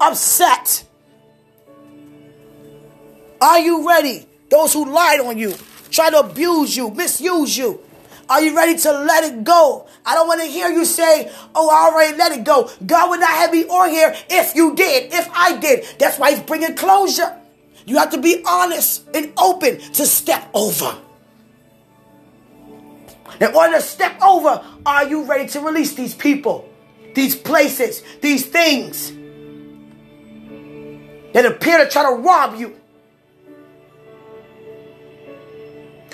upset? 0.00 0.84
Are 3.40 3.58
you 3.58 3.88
ready? 3.88 4.26
Those 4.50 4.72
who 4.72 4.90
lied 4.90 5.20
on 5.20 5.38
you, 5.38 5.54
try 5.90 6.10
to 6.10 6.20
abuse 6.20 6.76
you, 6.76 6.90
misuse 6.90 7.56
you. 7.56 7.80
Are 8.28 8.42
you 8.42 8.54
ready 8.54 8.76
to 8.78 8.92
let 8.92 9.24
it 9.24 9.44
go? 9.44 9.86
I 10.04 10.14
don't 10.14 10.28
want 10.28 10.40
to 10.40 10.46
hear 10.46 10.68
you 10.68 10.84
say, 10.84 11.30
Oh, 11.54 11.70
I 11.70 11.90
already 11.90 12.16
let 12.16 12.32
it 12.32 12.44
go. 12.44 12.70
God 12.84 13.10
would 13.10 13.20
not 13.20 13.30
have 13.30 13.52
me 13.52 13.64
on 13.64 13.90
here 13.90 14.14
if 14.28 14.54
you 14.54 14.74
did, 14.74 15.12
if 15.12 15.28
I 15.32 15.56
did. 15.56 15.86
That's 15.98 16.18
why 16.18 16.32
He's 16.32 16.40
bringing 16.40 16.74
closure. 16.76 17.34
You 17.86 17.96
have 17.96 18.10
to 18.10 18.20
be 18.20 18.42
honest 18.46 19.08
and 19.14 19.32
open 19.38 19.78
to 19.78 20.04
step 20.04 20.48
over. 20.52 20.98
In 23.40 23.54
order 23.54 23.76
to 23.76 23.82
step 23.82 24.20
over, 24.20 24.62
are 24.84 25.08
you 25.08 25.24
ready 25.24 25.48
to 25.50 25.60
release 25.60 25.94
these 25.94 26.14
people, 26.14 26.68
these 27.14 27.34
places, 27.34 28.02
these 28.20 28.44
things 28.44 29.12
that 31.32 31.46
appear 31.46 31.78
to 31.78 31.90
try 31.90 32.02
to 32.02 32.16
rob 32.16 32.58
you? 32.58 32.78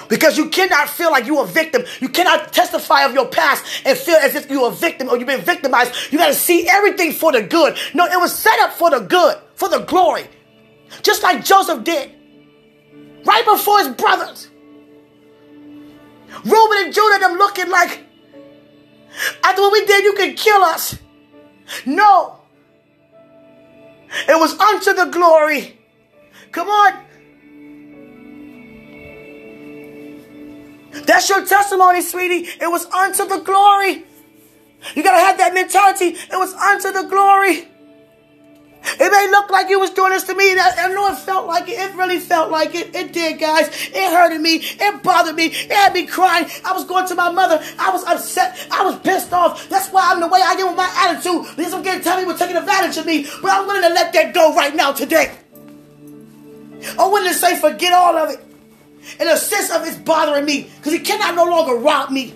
Because 0.09 0.37
you 0.37 0.49
cannot 0.49 0.89
feel 0.89 1.11
like 1.11 1.27
you're 1.27 1.45
a 1.45 1.47
victim. 1.47 1.85
You 2.01 2.09
cannot 2.09 2.53
testify 2.53 3.05
of 3.05 3.15
your 3.15 3.27
past 3.27 3.65
and 3.85 3.97
feel 3.97 4.17
as 4.17 4.35
if 4.35 4.51
you're 4.51 4.69
a 4.69 4.75
victim 4.75 5.09
or 5.09 5.17
you've 5.17 5.27
been 5.27 5.41
victimized. 5.41 6.13
You 6.13 6.19
got 6.19 6.29
to 6.29 6.35
see 6.35 6.69
everything 6.69 7.13
for 7.13 7.33
the 7.33 7.43
good. 7.43 7.77
No, 7.95 8.05
it 8.07 8.19
was 8.19 8.37
set 8.37 8.59
up 8.61 8.73
for 8.73 8.91
the 8.91 9.01
good, 9.01 9.37
for 9.55 9.69
the 9.69 9.81
glory. 9.81 10.27
Just 11.03 11.23
like 11.23 11.45
Joseph 11.45 11.85
did. 11.85 12.11
Right 13.25 13.45
before 13.45 13.79
his 13.79 13.89
brothers. 13.89 14.49
Reuben 16.45 16.79
and 16.85 16.93
Judah, 16.93 17.19
them 17.21 17.39
looking 17.39 17.71
like, 17.71 18.01
after 19.43 19.63
what 19.63 19.73
we 19.73 19.85
did, 19.87 20.05
you 20.05 20.13
can 20.15 20.35
kill 20.35 20.63
us. 20.63 20.99
No. 21.87 22.41
It 24.29 24.39
was 24.39 24.59
unto 24.59 24.93
the 24.93 25.07
glory. 25.07 25.79
Come 26.53 26.69
on. 26.69 27.05
That's 31.07 31.29
your 31.29 31.45
testimony, 31.45 32.03
sweetie. 32.03 32.49
It 32.61 32.71
was 32.71 32.87
unto 32.87 33.27
the 33.27 33.39
glory. 33.39 34.05
You 34.95 35.03
gotta 35.03 35.21
have 35.21 35.39
that 35.39 35.55
mentality. 35.55 36.17
It 36.17 36.37
was 36.37 36.53
unto 36.55 36.93
the 36.93 37.09
glory. 37.09 37.69
It 38.87 39.11
may 39.11 39.31
look 39.31 39.51
like 39.51 39.71
you 39.71 39.81
was 39.81 39.91
doing 39.91 40.11
this 40.11 40.25
to 40.25 40.35
me. 40.35 40.59
I 40.59 40.89
know 40.89 41.09
it 41.09 41.17
felt 41.17 41.47
like 41.47 41.69
it. 41.69 41.79
It 41.79 41.97
really 41.97 42.19
felt 42.19 42.51
like 42.51 42.75
it. 42.75 42.95
It 42.95 43.13
did, 43.13 43.41
guys. 43.41 43.69
It 43.69 44.13
hurted 44.13 44.41
me. 44.41 44.57
It 44.57 45.03
bothered 45.03 45.35
me. 45.35 45.47
It 45.47 45.73
had 45.73 45.95
me 45.95 46.07
crying. 46.07 46.47
I 46.65 46.73
was 46.73 46.85
going 46.85 47.07
to 47.09 47.15
my 47.15 47.31
mother. 47.31 47.65
I 47.79 47.91
was 47.91 48.05
upset. 48.05 48.69
I 48.71 48.85
was 48.85 48.99
pissed 48.99 49.33
off. 49.33 49.69
That's 49.71 49.89
why 49.89 50.13
I'm 50.13 50.21
the 50.21 50.29
way 50.29 50.41
I 50.43 50.53
am 50.53 50.69
with 50.69 50.77
my 50.77 50.93
attitude. 50.99 51.57
Because 51.57 51.73
I'm 51.73 51.83
getting 51.83 52.03
tell 52.03 52.25
me 52.25 52.37
taking 52.37 52.57
advantage 52.57 52.99
of 52.99 53.07
me. 53.07 53.27
But 53.41 53.53
I'm 53.53 53.67
willing 53.67 53.83
to 53.83 53.89
let 53.89 54.13
that 54.13 54.35
go 54.35 54.55
right 54.55 54.75
now 54.75 54.93
today. 54.93 55.35
I'm 56.99 57.11
willing 57.11 57.33
to 57.33 57.35
say 57.35 57.59
forget 57.59 57.95
all 57.95 58.17
of 58.19 58.31
it 58.31 58.44
in 59.21 59.29
a 59.29 59.37
sense 59.37 59.71
of 59.71 59.87
it's 59.87 59.97
bothering 59.97 60.45
me 60.45 60.71
because 60.77 60.93
he 60.93 60.99
cannot 61.01 61.35
no 61.35 61.45
longer 61.45 61.75
rob 61.75 62.11
me. 62.11 62.35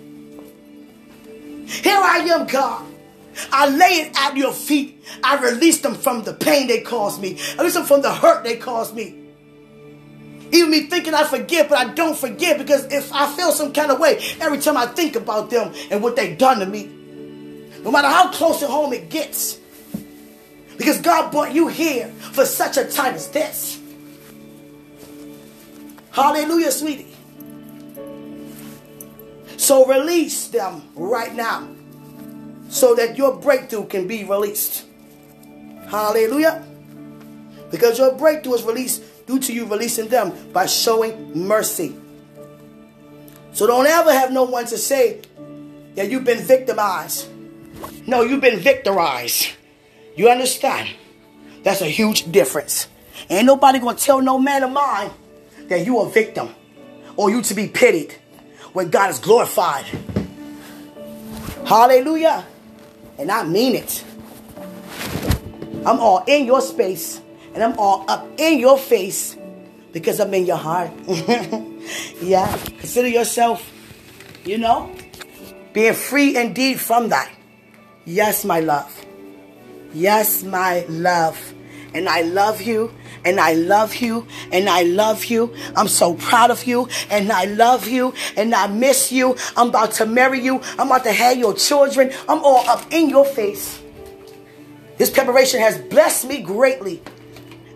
Here 1.67 1.99
I 1.99 2.19
am, 2.31 2.47
God. 2.47 2.87
I 3.53 3.69
lay 3.69 4.01
it 4.01 4.13
at 4.19 4.37
your 4.37 4.53
feet. 4.53 5.05
I 5.23 5.39
release 5.39 5.81
them 5.81 5.95
from 5.95 6.25
the 6.25 6.33
pain 6.33 6.67
they 6.67 6.81
caused 6.81 7.21
me. 7.21 7.39
I 7.53 7.59
release 7.59 7.75
them 7.75 7.85
from 7.85 8.03
the 8.03 8.13
hurt 8.13 8.45
they 8.45 8.57
caused 8.57 8.95
me. 8.95 9.15
Even 10.51 10.71
me 10.71 10.87
thinking 10.87 11.15
I 11.15 11.25
forgive, 11.25 11.69
but 11.69 11.79
I 11.79 11.93
don't 11.93 12.17
forgive 12.17 12.59
because 12.59 12.87
if 12.87 13.13
I 13.13 13.31
feel 13.37 13.53
some 13.53 13.73
kind 13.73 13.91
of 13.91 14.01
way 14.01 14.19
every 14.41 14.59
time 14.59 14.77
I 14.77 14.87
think 14.87 15.15
about 15.15 15.51
them 15.51 15.75
and 15.91 16.03
what 16.03 16.17
they've 16.17 16.39
done 16.39 16.61
to 16.61 16.67
me, 16.67 16.87
no 17.83 17.91
matter 17.91 18.09
how 18.09 18.33
close 18.33 18.61
to 18.61 18.67
home 18.67 18.93
it 18.93 19.11
gets, 19.11 19.59
because 20.78 21.00
God 21.00 21.31
brought 21.31 21.52
you 21.54 21.69
here 21.69 22.09
for 22.09 22.47
such 22.47 22.76
a 22.76 22.85
time 22.85 23.15
as 23.15 23.28
this. 23.31 23.77
Hallelujah, 26.19 26.73
sweetie. 26.73 27.15
So 29.57 29.87
release 29.87 30.49
them 30.49 30.83
right 30.97 31.33
now 31.33 31.69
so 32.69 32.97
that 32.97 33.17
your 33.17 33.37
breakthrough 33.37 33.87
can 33.87 34.09
be 34.09 34.25
released. 34.25 34.85
Hallelujah. 35.87 36.67
Because 37.71 37.99
your 37.99 38.17
breakthrough 38.17 38.54
is 38.54 38.65
released 38.65 39.26
due 39.28 39.39
to 39.39 39.52
you 39.52 39.67
releasing 39.67 40.09
them 40.09 40.33
by 40.52 40.67
showing 40.67 41.47
mercy. 41.47 41.95
So 43.52 43.69
don't 43.69 43.87
ever 43.87 44.13
have 44.13 44.33
no 44.33 44.43
one 44.43 44.67
to 44.67 44.76
say 44.76 45.21
that 45.95 46.11
you've 46.11 46.25
been 46.25 46.43
victimized. 46.43 47.28
No, 48.09 48.23
you've 48.23 48.41
been 48.41 48.59
victorized. 48.59 49.52
You 50.17 50.31
understand? 50.31 50.89
That's 51.63 51.81
a 51.81 51.87
huge 51.87 52.33
difference. 52.33 52.89
Ain't 53.31 53.47
nobody 53.47 53.78
gonna 53.78 53.97
tell 53.97 54.21
no 54.21 54.37
man 54.37 54.65
of 54.65 54.73
mine 54.73 55.13
that 55.69 55.85
you 55.85 56.00
a 56.00 56.09
victim 56.09 56.54
or 57.17 57.31
you 57.31 57.43
to 57.43 57.54
be 57.54 57.69
pitied 57.69 58.13
when 58.73 58.91
God 58.91 59.11
is 59.11 59.19
glorified. 59.19 59.85
Hallelujah. 61.65 62.47
And 63.19 63.31
I 63.31 63.45
mean 63.45 63.75
it. 63.75 64.04
I'm 65.85 66.00
all 66.00 66.25
in 66.26 66.45
your 66.45 66.61
space 66.61 67.21
and 67.54 67.63
I'm 67.63 67.78
all 67.78 68.04
up 68.09 68.26
in 68.39 68.59
your 68.59 68.78
face 68.78 69.37
because 69.93 70.21
I'm 70.21 70.33
in 70.35 70.47
your 70.47 70.57
heart. 70.57 70.91
yeah. 72.23 72.57
Consider 72.78 73.09
yourself, 73.09 73.73
you 74.45 74.59
know, 74.59 74.95
being 75.73 75.95
free 75.95 76.37
indeed 76.37 76.81
from 76.81 77.09
that. 77.09 77.31
Yes, 78.04 78.45
my 78.45 78.61
love. 78.61 79.04
Yes, 79.93 80.43
my 80.43 80.85
love. 80.89 81.54
And 81.95 82.09
I 82.09 82.23
love 82.23 82.63
you 82.63 82.93
and 83.28 83.38
I 83.38 83.52
love 83.52 83.97
you 83.97 84.26
and 84.50 84.71
I 84.71 84.82
love 84.82 85.26
you. 85.26 85.54
I'm 85.76 85.86
so 85.86 86.14
proud 86.14 86.50
of 86.50 86.64
you 86.64 86.88
and 87.10 87.30
I 87.30 87.45
love 87.45 87.86
you 87.86 88.14
and 88.36 88.54
I 88.54 88.67
miss 88.69 89.12
you. 89.12 89.36
I'm 89.54 89.69
about 89.69 89.93
to 89.93 90.06
marry 90.06 90.41
you. 90.41 90.62
I'm 90.78 90.86
about 90.86 91.04
to 91.04 91.12
have 91.12 91.36
your 91.36 91.52
children. 91.52 92.10
I'm 92.26 92.43
all 92.43 92.67
up 92.69 92.91
in 92.91 93.10
your 93.10 93.26
face. 93.26 93.82
This 94.97 95.10
preparation 95.10 95.60
has 95.60 95.78
blessed 95.78 96.26
me 96.26 96.41
greatly. 96.41 97.02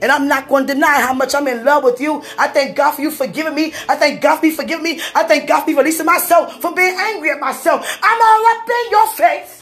And 0.00 0.10
I'm 0.10 0.26
not 0.26 0.48
going 0.48 0.66
to 0.66 0.74
deny 0.74 1.00
how 1.00 1.12
much 1.12 1.34
I'm 1.34 1.46
in 1.46 1.64
love 1.64 1.84
with 1.84 2.00
you. 2.00 2.24
I 2.36 2.48
thank 2.48 2.74
God 2.74 2.92
for 2.92 3.02
you 3.02 3.10
forgiving 3.10 3.54
me. 3.54 3.74
I 3.88 3.94
thank 3.94 4.20
God 4.22 4.38
for 4.38 4.46
you 4.46 4.52
forgiving 4.52 4.82
me. 4.82 5.00
I 5.14 5.22
thank 5.24 5.46
God 5.46 5.62
for 5.62 5.70
you 5.70 5.78
releasing 5.78 6.06
myself 6.06 6.60
from 6.60 6.74
being 6.74 6.96
angry 6.98 7.30
at 7.30 7.38
myself. 7.38 7.86
I'm 8.02 8.20
all 8.20 8.46
up 8.56 8.68
in 8.68 8.90
your 8.90 9.06
face. 9.08 9.61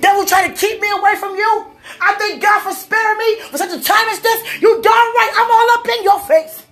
Devil 0.00 0.24
try 0.24 0.48
to 0.48 0.54
keep 0.54 0.80
me 0.80 0.90
away 0.90 1.16
from 1.16 1.36
you. 1.36 1.66
I 2.00 2.14
thank 2.14 2.42
God 2.42 2.60
for 2.62 2.72
sparing 2.72 3.18
me 3.18 3.40
for 3.50 3.58
such 3.58 3.78
a 3.78 3.82
time 3.82 4.08
as 4.08 4.20
this. 4.20 4.62
You 4.62 4.80
darn 4.80 4.84
right, 4.84 5.32
I'm 5.36 5.50
all 5.50 5.70
up 5.78 5.88
in 5.88 6.04
your 6.04 6.20
face. 6.20 6.62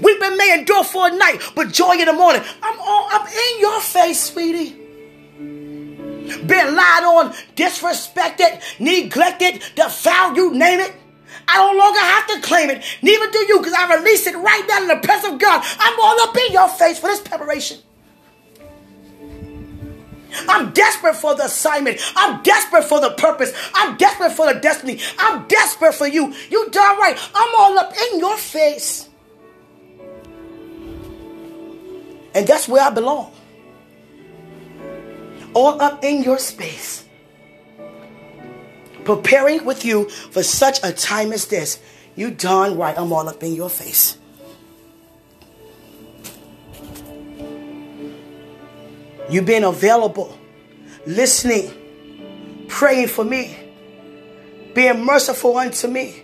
Weeping 0.00 0.36
may 0.36 0.54
endure 0.58 0.84
for 0.84 1.08
a 1.08 1.16
night, 1.16 1.42
but 1.54 1.72
joy 1.72 1.92
in 1.92 2.04
the 2.04 2.12
morning. 2.12 2.42
I'm 2.62 2.78
all 2.80 3.08
up 3.12 3.26
in 3.28 3.60
your 3.60 3.80
face, 3.80 4.20
sweetie. 4.20 4.76
Been 6.46 6.76
lied 6.76 7.04
on, 7.04 7.32
disrespected, 7.56 8.62
neglected, 8.78 9.62
defiled, 9.74 10.36
you 10.36 10.54
name 10.54 10.80
it. 10.80 10.94
I 11.48 11.58
no 11.58 11.76
longer 11.76 11.98
have 11.98 12.26
to 12.28 12.46
claim 12.46 12.70
it. 12.70 12.84
Neither 13.02 13.30
do 13.30 13.38
you, 13.38 13.58
because 13.58 13.72
I 13.72 13.96
release 13.96 14.26
it 14.26 14.36
right 14.36 14.64
now 14.68 14.82
in 14.82 14.88
the 14.88 14.96
presence 14.96 15.32
of 15.34 15.40
God. 15.40 15.64
I'm 15.78 15.98
all 15.98 16.20
up 16.20 16.36
in 16.36 16.52
your 16.52 16.68
face 16.68 16.98
for 16.98 17.08
this 17.08 17.20
preparation. 17.20 17.78
I'm 20.48 20.72
desperate 20.72 21.16
for 21.16 21.34
the 21.34 21.44
assignment. 21.44 22.00
I'm 22.16 22.42
desperate 22.42 22.84
for 22.84 23.00
the 23.00 23.10
purpose. 23.10 23.52
I'm 23.74 23.96
desperate 23.96 24.32
for 24.32 24.52
the 24.52 24.60
destiny. 24.60 25.00
I'm 25.18 25.46
desperate 25.48 25.94
for 25.94 26.06
you. 26.06 26.34
You 26.50 26.70
darn 26.70 26.98
right. 26.98 27.18
I'm 27.34 27.54
all 27.56 27.78
up 27.78 27.92
in 28.12 28.18
your 28.18 28.36
face. 28.36 29.08
And 32.34 32.46
that's 32.46 32.68
where 32.68 32.82
I 32.82 32.90
belong. 32.90 33.32
All 35.54 35.80
up 35.82 36.04
in 36.04 36.22
your 36.22 36.38
space. 36.38 37.04
Preparing 39.04 39.64
with 39.64 39.84
you 39.84 40.08
for 40.08 40.42
such 40.42 40.78
a 40.84 40.92
time 40.92 41.32
as 41.32 41.46
this. 41.46 41.80
You 42.14 42.30
darn 42.30 42.76
right. 42.76 42.96
I'm 42.96 43.12
all 43.12 43.28
up 43.28 43.42
in 43.42 43.54
your 43.54 43.70
face. 43.70 44.16
You 49.30 49.42
being 49.42 49.64
available, 49.64 50.36
listening, 51.06 52.66
praying 52.68 53.08
for 53.08 53.24
me, 53.24 53.56
being 54.74 55.04
merciful 55.04 55.56
unto 55.56 55.88
me, 55.88 56.22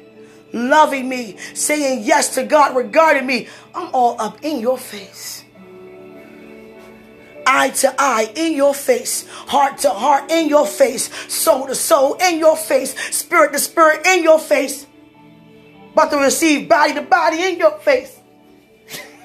loving 0.52 1.08
me, 1.08 1.36
saying 1.54 2.02
yes 2.04 2.34
to 2.34 2.44
God 2.44 2.76
regarding 2.76 3.26
me. 3.26 3.48
I'm 3.74 3.94
all 3.94 4.20
up 4.20 4.38
in 4.42 4.60
your 4.60 4.78
face. 4.78 5.44
eye 7.46 7.70
to 7.70 7.94
eye 7.96 8.30
in 8.34 8.54
your 8.54 8.74
face, 8.74 9.26
heart 9.28 9.78
to 9.78 9.90
heart 9.90 10.30
in 10.30 10.48
your 10.48 10.66
face, 10.66 11.08
soul 11.32 11.66
to 11.68 11.74
soul 11.74 12.14
in 12.14 12.38
your 12.38 12.56
face, 12.56 12.94
spirit 13.16 13.52
to 13.52 13.58
spirit 13.58 14.04
in 14.06 14.22
your 14.22 14.38
face. 14.38 14.86
About 15.92 16.10
to 16.10 16.18
receive 16.18 16.68
body 16.68 16.92
to 16.94 17.02
body 17.02 17.42
in 17.42 17.58
your 17.58 17.78
face. 17.78 18.18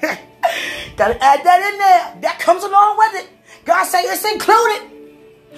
Gotta 0.96 1.22
add 1.22 1.44
that 1.44 1.72
in 1.72 1.78
there. 1.78 2.22
That 2.22 2.38
comes 2.38 2.62
along 2.62 2.96
with 2.98 3.24
it. 3.24 3.28
God 3.64 3.84
say 3.84 4.02
it's 4.02 4.24
included. 4.24 4.90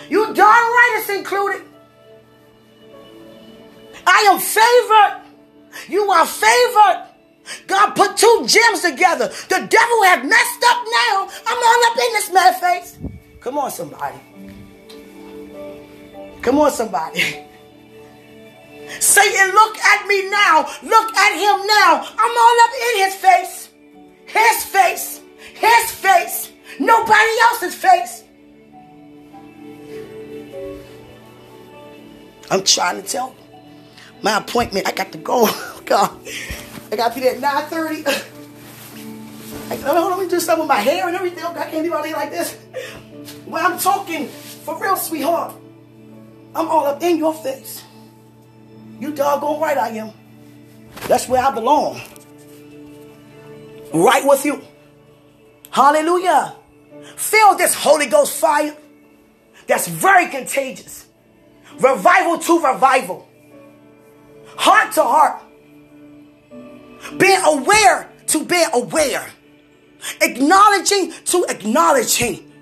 You 0.09 0.27
darn 0.35 0.37
right 0.37 0.97
it's 1.01 1.11
included. 1.11 1.63
I 4.07 4.21
am 4.31 4.39
favored. 4.39 5.23
You 5.89 6.11
are 6.11 6.27
favored. 6.27 7.09
God 7.67 7.91
put 7.95 8.17
two 8.17 8.45
gems 8.47 8.83
together. 8.83 9.29
The 9.29 9.67
devil 9.69 10.03
have 10.05 10.25
messed 10.25 10.65
up 10.67 10.85
now. 10.85 11.29
I'm 11.47 11.59
all 11.59 11.85
up 11.91 11.97
in 11.99 12.13
this 12.13 12.33
man's 12.33 12.59
face. 12.59 12.99
Come 13.41 13.59
on, 13.59 13.71
somebody. 13.71 14.19
Come 16.43 16.59
on, 16.59 16.71
somebody. 16.71 17.21
Satan, 19.01 19.51
look 19.53 19.79
at 19.79 20.07
me 20.07 20.31
now. 20.31 20.67
Look 20.83 21.17
at 21.17 21.33
him 21.33 21.67
now. 21.67 22.07
I'm 22.19 22.37
all 22.39 22.61
up 22.65 22.71
in 22.75 23.05
his 23.05 23.15
face. 23.15 23.71
His 24.27 24.65
face. 24.65 25.21
His 25.55 25.91
face. 25.91 26.54
Nobody 26.79 27.31
else's 27.43 27.75
face. 27.75 28.25
I'm 32.51 32.63
trying 32.65 33.01
to 33.01 33.09
tell 33.09 33.35
my 34.23 34.39
appointment. 34.39 34.87
I 34.87 34.93
got 34.93 35.13
to 35.13 35.19
go. 35.19 35.49
God. 35.85 36.19
I 36.93 36.97
got 36.97 37.09
to 37.11 37.15
be 37.15 37.21
there 37.23 37.37
at 37.37 37.71
9.30. 37.71 38.07
I, 39.71 39.93
let 40.09 40.19
me 40.19 40.29
do 40.29 40.41
something 40.41 40.61
with 40.61 40.69
my 40.69 40.81
hair 40.81 41.07
and 41.07 41.17
everything. 41.17 41.45
I 41.45 41.71
can't 41.71 41.85
do 41.85 41.95
all 41.95 42.03
day 42.03 42.13
like 42.13 42.31
this. 42.31 42.55
When 43.47 43.65
I'm 43.65 43.79
talking 43.79 44.29
for 44.29 44.81
real, 44.81 44.97
sweetheart, 44.97 45.55
I'm 46.55 46.69
all 46.69 46.87
up 46.87 47.03
in 47.03 47.19
your 47.19 47.35
face. 47.35 47.83
You 49.01 49.13
doggone 49.13 49.61
right 49.61 49.77
I 49.77 49.89
am. 49.91 50.13
That's 51.09 51.29
where 51.29 51.43
I 51.43 51.51
belong. 51.53 52.01
Right 53.93 54.27
with 54.27 54.45
you. 54.45 54.63
Hallelujah. 55.75 56.55
Feel 57.17 57.57
this 57.57 57.75
Holy 57.75 58.07
Ghost 58.07 58.37
fire 58.37 58.77
that's 59.67 59.89
very 59.89 60.29
contagious. 60.29 61.09
Revival 61.81 62.39
to 62.39 62.61
revival. 62.65 63.29
Heart 64.57 64.93
to 64.93 65.03
heart. 65.03 65.43
Being 67.19 67.41
aware 67.45 68.09
to 68.29 68.45
being 68.45 68.69
aware. 68.73 69.27
Acknowledging 70.21 71.11
to 71.25 71.45
acknowledging. 71.49 72.53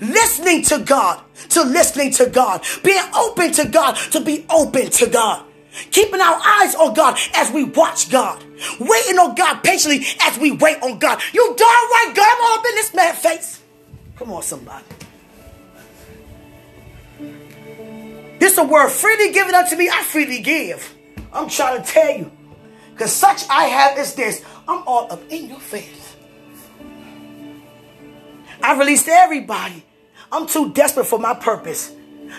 Listening 0.00 0.62
to 0.62 0.80
God 0.80 1.22
to 1.50 1.62
listening 1.62 2.10
to 2.14 2.26
God. 2.26 2.64
Being 2.82 3.04
open 3.14 3.52
to 3.52 3.68
God 3.68 3.94
to 4.10 4.20
be 4.20 4.44
open 4.50 4.90
to 4.90 5.06
God. 5.06 5.46
Keeping 5.90 6.20
our 6.20 6.40
eyes 6.44 6.74
on 6.74 6.94
God 6.94 7.18
as 7.34 7.50
we 7.50 7.64
watch 7.64 8.10
God. 8.10 8.42
Waiting 8.78 9.18
on 9.18 9.34
God 9.34 9.62
patiently 9.62 10.04
as 10.20 10.38
we 10.38 10.52
wait 10.52 10.82
on 10.82 10.98
God. 10.98 11.20
You 11.32 11.46
darn 11.46 11.58
right, 11.58 12.12
God, 12.14 12.36
I'm 12.36 12.44
all 12.44 12.58
up 12.58 12.66
in 12.66 12.74
this 12.74 12.94
man's 12.94 13.18
face. 13.18 13.62
Come 14.16 14.32
on, 14.32 14.42
somebody. 14.42 14.84
This 18.38 18.52
is 18.52 18.58
a 18.58 18.64
word 18.64 18.90
freely 18.90 19.32
given 19.32 19.54
unto 19.54 19.76
me, 19.76 19.88
I 19.88 20.02
freely 20.02 20.40
give. 20.40 20.94
I'm 21.32 21.48
trying 21.48 21.82
to 21.82 21.88
tell 21.88 22.16
you. 22.16 22.30
Because 22.92 23.12
such 23.12 23.48
I 23.48 23.64
have 23.64 23.98
is 23.98 24.14
this. 24.14 24.44
I'm 24.68 24.82
all 24.86 25.10
up 25.10 25.22
in 25.30 25.48
your 25.48 25.60
face. 25.60 26.16
I 28.62 28.78
released 28.78 29.08
everybody. 29.08 29.84
I'm 30.30 30.46
too 30.46 30.72
desperate 30.72 31.06
for 31.06 31.18
my 31.18 31.34
purpose 31.34 31.92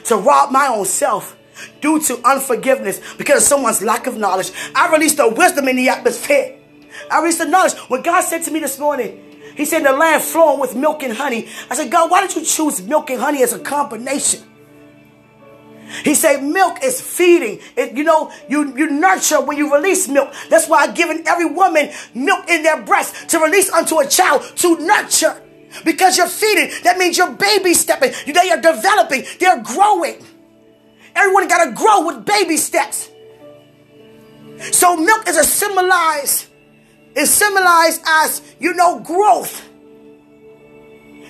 to 0.06 0.16
rob 0.16 0.52
my 0.52 0.68
own 0.68 0.86
self 0.86 1.38
due 1.82 2.02
to 2.02 2.20
unforgiveness 2.26 3.00
because 3.18 3.44
of 3.44 3.44
someone's 3.44 3.82
lack 3.82 4.08
of 4.08 4.18
knowledge. 4.18 4.52
I 4.76 4.92
released 4.92 5.18
the 5.18 5.28
wisdom 5.28 5.68
in 5.68 5.76
the 5.76 5.90
atmosphere. 5.90 6.58
I 7.12 7.20
released 7.20 7.40
the 7.40 7.46
knowledge. 7.46 7.74
When 7.90 8.02
God 8.02 8.22
said 8.22 8.44
to 8.44 8.52
me 8.52 8.60
this 8.60 8.80
morning, 8.80 9.34
He 9.56 9.66
said, 9.66 9.84
the 9.84 9.94
land 9.94 10.24
flowing 10.24 10.60
with 10.60 10.76
milk 10.76 11.04
and 11.04 11.14
honey. 11.14 11.48
I 11.70 11.76
said, 11.76 11.92
God, 11.92 12.10
why 12.10 12.26
did 12.26 12.36
you 12.36 12.44
choose 12.44 12.82
milk 12.82 13.10
and 13.10 13.20
honey 13.20 13.44
as 13.44 13.54
a 13.54 13.60
combination? 13.60 14.42
He 16.04 16.16
said 16.16 16.44
milk 16.44 16.80
is 16.84 17.00
feeding. 17.00 17.60
It, 17.78 17.96
you 17.96 18.04
know, 18.04 18.32
you, 18.50 18.76
you 18.76 18.90
nurture 18.90 19.42
when 19.42 19.58
you 19.58 19.74
release 19.74 20.08
milk. 20.08 20.34
That's 20.50 20.68
why 20.68 20.80
I've 20.80 20.96
given 20.96 21.28
every 21.28 21.46
woman 21.46 21.92
milk 22.16 22.50
in 22.50 22.64
their 22.64 22.82
breast 22.82 23.30
to 23.30 23.40
release 23.40 23.72
unto 23.72 24.00
a 24.00 24.08
child 24.08 24.42
to 24.58 24.80
nurture. 24.80 25.40
Because 25.86 26.18
you're 26.18 26.28
feeding. 26.28 26.72
That 26.84 26.98
means 26.98 27.18
you're 27.18 27.32
baby 27.32 27.74
stepping. 27.74 28.12
They 28.32 28.50
are 28.52 28.62
developing. 28.62 29.24
They're 29.40 29.62
growing. 29.62 30.24
Everyone 31.16 31.48
got 31.48 31.66
to 31.66 31.72
grow 31.72 32.06
with 32.06 32.26
baby 32.26 32.58
steps. 32.58 33.10
So 34.72 34.96
milk 34.96 35.28
is 35.28 35.38
a 35.38 35.44
symbolized, 35.44 36.48
is 37.16 37.34
symbolized 37.34 38.02
as, 38.06 38.42
you 38.60 38.74
know, 38.74 39.00
growth. 39.00 39.70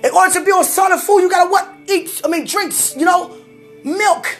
In 0.03 0.11
order 0.11 0.33
to 0.33 0.45
be 0.45 0.51
on 0.51 0.63
solid 0.65 0.99
food, 0.99 1.19
you 1.21 1.29
got 1.29 1.45
to 1.45 1.49
what? 1.49 1.69
Eat, 1.89 2.21
I 2.23 2.27
mean, 2.27 2.45
drinks, 2.45 2.95
you 2.95 3.05
know, 3.05 3.37
milk. 3.83 4.37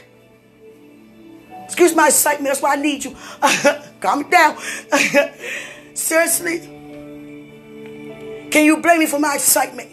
Excuse 1.66 1.96
my 1.96 2.08
excitement. 2.08 2.50
That's 2.50 2.62
why 2.62 2.74
I 2.74 2.76
need 2.76 3.04
you. 3.04 3.16
Calm 4.02 4.30
down. 4.30 4.58
Seriously. 5.94 6.60
Can 8.52 8.66
you 8.66 8.78
blame 8.78 9.00
me 9.00 9.08
for 9.08 9.20
my 9.20 9.36
excitement? 9.36 9.90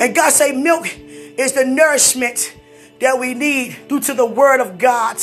And 0.00 0.14
God 0.14 0.30
say 0.30 0.52
milk 0.52 0.86
is 1.38 1.52
the 1.52 1.64
nourishment 1.64 2.54
that 3.02 3.18
we 3.18 3.34
need 3.34 3.76
due 3.88 4.00
to 4.00 4.14
the 4.14 4.26
word 4.26 4.60
of 4.60 4.78
God 4.78 5.16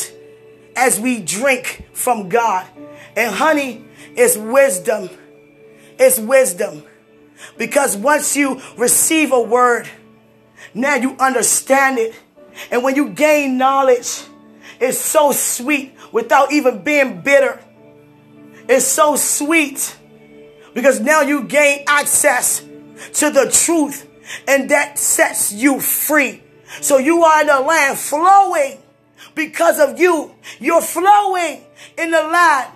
as 0.75 0.99
we 0.99 1.21
drink 1.21 1.87
from 1.93 2.29
God. 2.29 2.67
And 3.15 3.33
honey 3.33 3.83
is 4.15 4.37
wisdom. 4.37 5.09
It's 5.97 6.19
wisdom. 6.19 6.83
Because 7.57 7.97
once 7.97 8.35
you 8.35 8.61
receive 8.77 9.31
a 9.31 9.41
word, 9.41 9.89
now 10.73 10.95
you 10.95 11.15
understand 11.19 11.97
it 11.97 12.13
and 12.71 12.83
when 12.83 12.95
you 12.95 13.09
gain 13.09 13.57
knowledge, 13.57 14.23
it's 14.79 14.97
so 14.97 15.31
sweet 15.31 15.95
without 16.11 16.51
even 16.51 16.83
being 16.83 17.21
bitter. 17.21 17.59
It's 18.67 18.85
so 18.85 19.15
sweet 19.15 19.95
because 20.73 20.99
now 20.99 21.21
you 21.21 21.43
gain 21.43 21.83
access 21.87 22.59
to 23.13 23.29
the 23.29 23.49
truth 23.51 24.07
and 24.47 24.69
that 24.69 24.99
sets 24.99 25.51
you 25.51 25.79
free. 25.79 26.43
So 26.81 26.97
you 26.97 27.23
are 27.23 27.41
in 27.41 27.47
the 27.47 27.59
land 27.59 27.97
flowing 27.97 28.77
because 29.35 29.79
of 29.79 29.99
you. 29.99 30.33
You're 30.59 30.81
flowing 30.81 31.63
in 31.97 32.11
the 32.11 32.23
land 32.23 32.71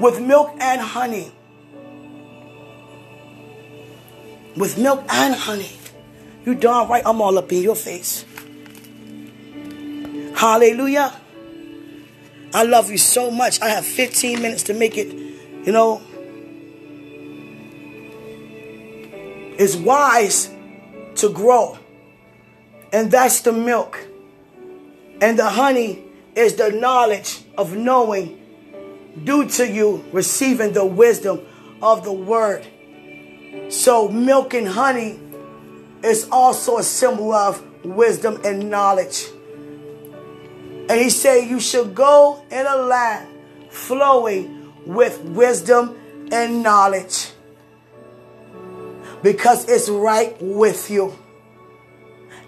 with 0.00 0.20
milk 0.20 0.54
and 0.60 0.80
honey. 0.80 1.32
With 4.56 4.78
milk 4.78 5.04
and 5.08 5.34
honey. 5.34 5.72
You 6.44 6.54
darn 6.54 6.88
right, 6.88 7.02
I'm 7.04 7.20
all 7.20 7.36
up 7.38 7.50
in 7.52 7.62
your 7.62 7.76
face. 7.76 8.24
Hallelujah. 10.34 11.12
I 12.54 12.62
love 12.62 12.90
you 12.90 12.98
so 12.98 13.30
much. 13.30 13.60
I 13.60 13.68
have 13.70 13.84
15 13.84 14.40
minutes 14.40 14.62
to 14.64 14.74
make 14.74 14.96
it, 14.96 15.08
you 15.12 15.72
know. 15.72 16.00
It's 19.58 19.76
wise 19.76 20.50
to 21.16 21.30
grow. 21.30 21.78
And 22.92 23.10
that's 23.10 23.40
the 23.40 23.52
milk. 23.52 23.98
And 25.20 25.38
the 25.38 25.48
honey 25.48 26.04
is 26.34 26.56
the 26.56 26.70
knowledge 26.70 27.42
of 27.56 27.74
knowing 27.76 28.42
due 29.24 29.48
to 29.48 29.66
you 29.66 30.04
receiving 30.12 30.72
the 30.72 30.84
wisdom 30.84 31.40
of 31.80 32.04
the 32.04 32.12
word. 32.12 32.66
So 33.70 34.08
milk 34.08 34.52
and 34.54 34.68
honey 34.68 35.18
is 36.02 36.28
also 36.30 36.78
a 36.78 36.82
symbol 36.82 37.32
of 37.32 37.62
wisdom 37.84 38.40
and 38.44 38.70
knowledge. 38.70 39.26
And 40.88 41.00
he 41.00 41.10
said, 41.10 41.48
You 41.48 41.58
should 41.60 41.94
go 41.94 42.44
in 42.50 42.66
a 42.66 42.76
land 42.76 43.28
flowing 43.70 44.72
with 44.86 45.20
wisdom 45.20 45.96
and 46.30 46.62
knowledge 46.62 47.30
because 49.22 49.68
it's 49.68 49.88
right 49.88 50.36
with 50.40 50.90
you. 50.90 51.16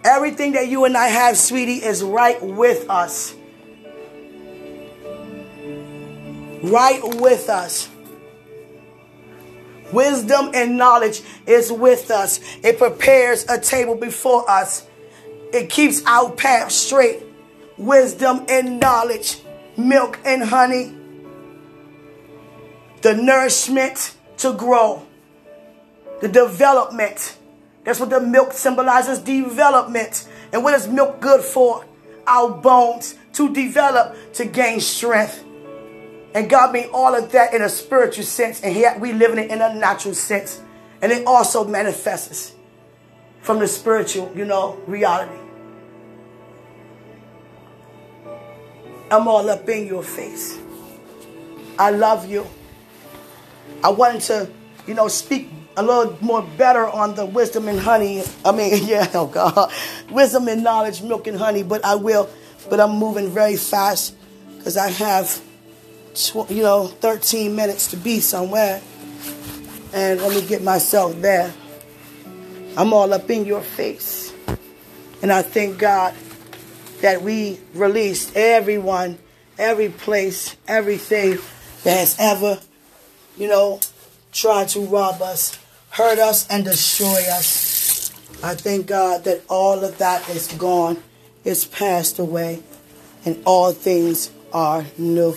Everything 0.05 0.53
that 0.53 0.69
you 0.69 0.85
and 0.85 0.97
I 0.97 1.09
have, 1.09 1.37
sweetie, 1.37 1.85
is 1.85 2.03
right 2.03 2.41
with 2.43 2.89
us. 2.89 3.35
Right 6.63 7.01
with 7.03 7.49
us. 7.49 7.89
Wisdom 9.93 10.51
and 10.55 10.77
knowledge 10.77 11.23
is 11.47 11.73
with 11.73 12.11
us. 12.11 12.41
It 12.63 12.79
prepares 12.79 13.47
a 13.49 13.59
table 13.59 13.95
before 13.95 14.49
us. 14.49 14.87
It 15.53 15.71
keeps 15.71 16.03
our 16.05 16.31
path 16.31 16.71
straight. 16.71 17.23
Wisdom 17.79 18.45
and 18.49 18.81
knowledge, 18.81 19.41
milk 19.77 20.19
and 20.25 20.43
honey, 20.43 20.93
the 23.03 23.15
nourishment 23.15 24.17
to 24.39 24.53
grow. 24.53 25.07
The 26.21 26.29
development. 26.29 27.37
That's 27.85 28.01
what 28.01 28.11
the 28.11 28.21
milk 28.21 28.53
symbolizes 28.53 29.21
development. 29.21 30.29
And 30.53 30.65
what 30.65 30.75
is 30.75 30.89
milk 30.89 31.21
good 31.21 31.43
for? 31.43 31.85
Our 32.27 32.51
bones 32.51 33.17
to 33.35 33.53
develop, 33.53 34.17
to 34.35 34.45
gain 34.45 34.81
strength. 34.81 35.45
And 36.35 36.51
God 36.51 36.73
made 36.73 36.91
all 36.93 37.15
of 37.15 37.33
that 37.33 37.55
in 37.55 37.63
a 37.63 37.69
spiritual 37.69 38.25
sense, 38.25 38.61
and 38.63 38.75
yet 38.75 39.01
we 39.01 39.13
live 39.13 39.33
in 39.33 39.39
it 39.39 39.51
in 39.51 39.63
a 39.63 39.75
natural 39.75 40.15
sense. 40.15 40.61
And 41.01 41.11
it 41.11 41.27
also 41.27 41.65
manifests 41.65 42.55
from 43.41 43.61
the 43.61 43.67
spiritual, 43.67 44.31
you 44.37 44.45
know, 44.45 44.79
reality. 44.87 45.39
I'm 49.11 49.27
all 49.27 49.49
up 49.49 49.67
in 49.69 49.87
your 49.87 50.03
face. 50.03 50.59
I 51.79 51.91
love 51.91 52.29
you. 52.29 52.47
I 53.83 53.91
wanted 53.91 54.21
to, 54.23 54.51
you 54.87 54.95
know, 54.95 55.09
speak 55.09 55.49
a 55.79 55.83
little 55.83 56.19
more 56.21 56.43
better 56.43 56.89
on 56.89 57.15
the 57.15 57.25
wisdom 57.25 57.69
and 57.69 57.79
honey. 57.79 58.25
I 58.45 58.51
mean, 58.51 58.81
yeah, 58.87 59.09
oh 59.15 59.27
God, 59.27 59.73
wisdom 60.11 60.49
and 60.49 60.65
knowledge, 60.65 61.03
milk 61.03 61.27
and 61.29 61.39
honey, 61.39 61.63
but 61.63 61.85
I 61.85 61.95
will. 61.95 62.29
But 62.69 62.81
I'm 62.81 62.97
moving 62.97 63.31
very 63.31 63.57
fast 63.57 64.15
because 64.59 64.77
I 64.77 64.91
have, 64.91 65.41
you 66.51 66.63
know, 66.63 66.89
13 66.89 67.55
minutes 67.55 67.87
to 67.93 67.97
be 67.97 68.21
somewhere. 68.21 68.83
And 69.93 70.21
let 70.21 70.35
me 70.35 70.47
get 70.47 70.63
myself 70.63 71.19
there. 71.23 71.55
I'm 72.77 72.93
all 72.93 73.13
up 73.15 73.31
in 73.31 73.47
your 73.47 73.63
face. 73.63 74.35
And 75.23 75.33
I 75.33 75.43
thank 75.43 75.79
God 75.79 76.15
that 77.01 77.23
we 77.23 77.59
released 77.73 78.37
everyone, 78.37 79.19
every 79.57 79.89
place, 79.89 80.57
everything 80.67 81.39
that 81.85 81.97
has 81.99 82.17
ever, 82.19 82.61
you 83.37 83.49
know, 83.49 83.81
tried 84.33 84.69
to 84.69 84.81
rob 84.81 85.23
us, 85.23 85.59
hurt 85.99 86.21
us, 86.21 86.47
and 86.49 86.65
destroy 86.65 87.21
us. 87.29 88.13
I 88.41 88.55
thank 88.55 88.87
God 88.87 89.25
that 89.25 89.43
all 89.49 89.85
of 89.85 89.99
that 89.99 90.29
is 90.29 90.47
gone, 90.53 91.03
it's 91.45 91.65
passed 91.65 92.21
away, 92.21 92.63
and 93.25 93.43
all 93.45 93.73
things 93.73 94.31
are 94.53 94.87
new. 94.97 95.37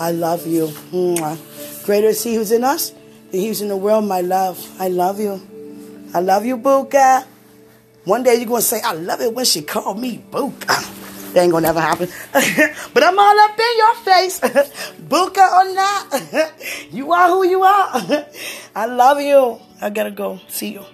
I 0.00 0.10
love 0.10 0.48
you. 0.48 0.66
Mwah. 0.90 1.86
Greater 1.86 2.08
is 2.08 2.24
He 2.24 2.34
who's 2.34 2.50
in 2.50 2.64
us 2.64 2.90
than 3.30 3.40
He 3.40 3.46
who's 3.46 3.62
in 3.62 3.68
the 3.68 3.76
world, 3.76 4.04
my 4.04 4.20
love. 4.20 4.58
I 4.80 4.88
love 4.88 5.20
you. 5.20 5.40
I 6.12 6.18
love 6.18 6.44
you, 6.44 6.58
Buka. 6.58 7.24
One 8.04 8.24
day 8.24 8.34
you're 8.34 8.46
going 8.46 8.62
to 8.62 8.66
say, 8.66 8.80
I 8.82 8.94
love 8.94 9.20
it 9.20 9.32
when 9.32 9.44
she 9.44 9.62
called 9.62 10.00
me 10.00 10.24
Buka. 10.32 10.99
That 11.32 11.42
ain't 11.42 11.52
gonna 11.52 11.66
never 11.66 11.80
happen. 11.80 12.08
but 12.94 13.02
I'm 13.04 13.18
all 13.18 13.38
up 13.40 13.58
in 13.58 13.78
your 13.78 13.94
face. 13.96 14.40
Buka 15.10 15.46
or 15.58 15.74
not. 15.74 16.52
you 16.90 17.12
are 17.12 17.28
who 17.28 17.46
you 17.46 17.62
are. 17.62 18.26
I 18.74 18.86
love 18.86 19.20
you. 19.20 19.60
I 19.80 19.90
gotta 19.90 20.10
go. 20.10 20.40
See 20.48 20.72
you. 20.72 20.84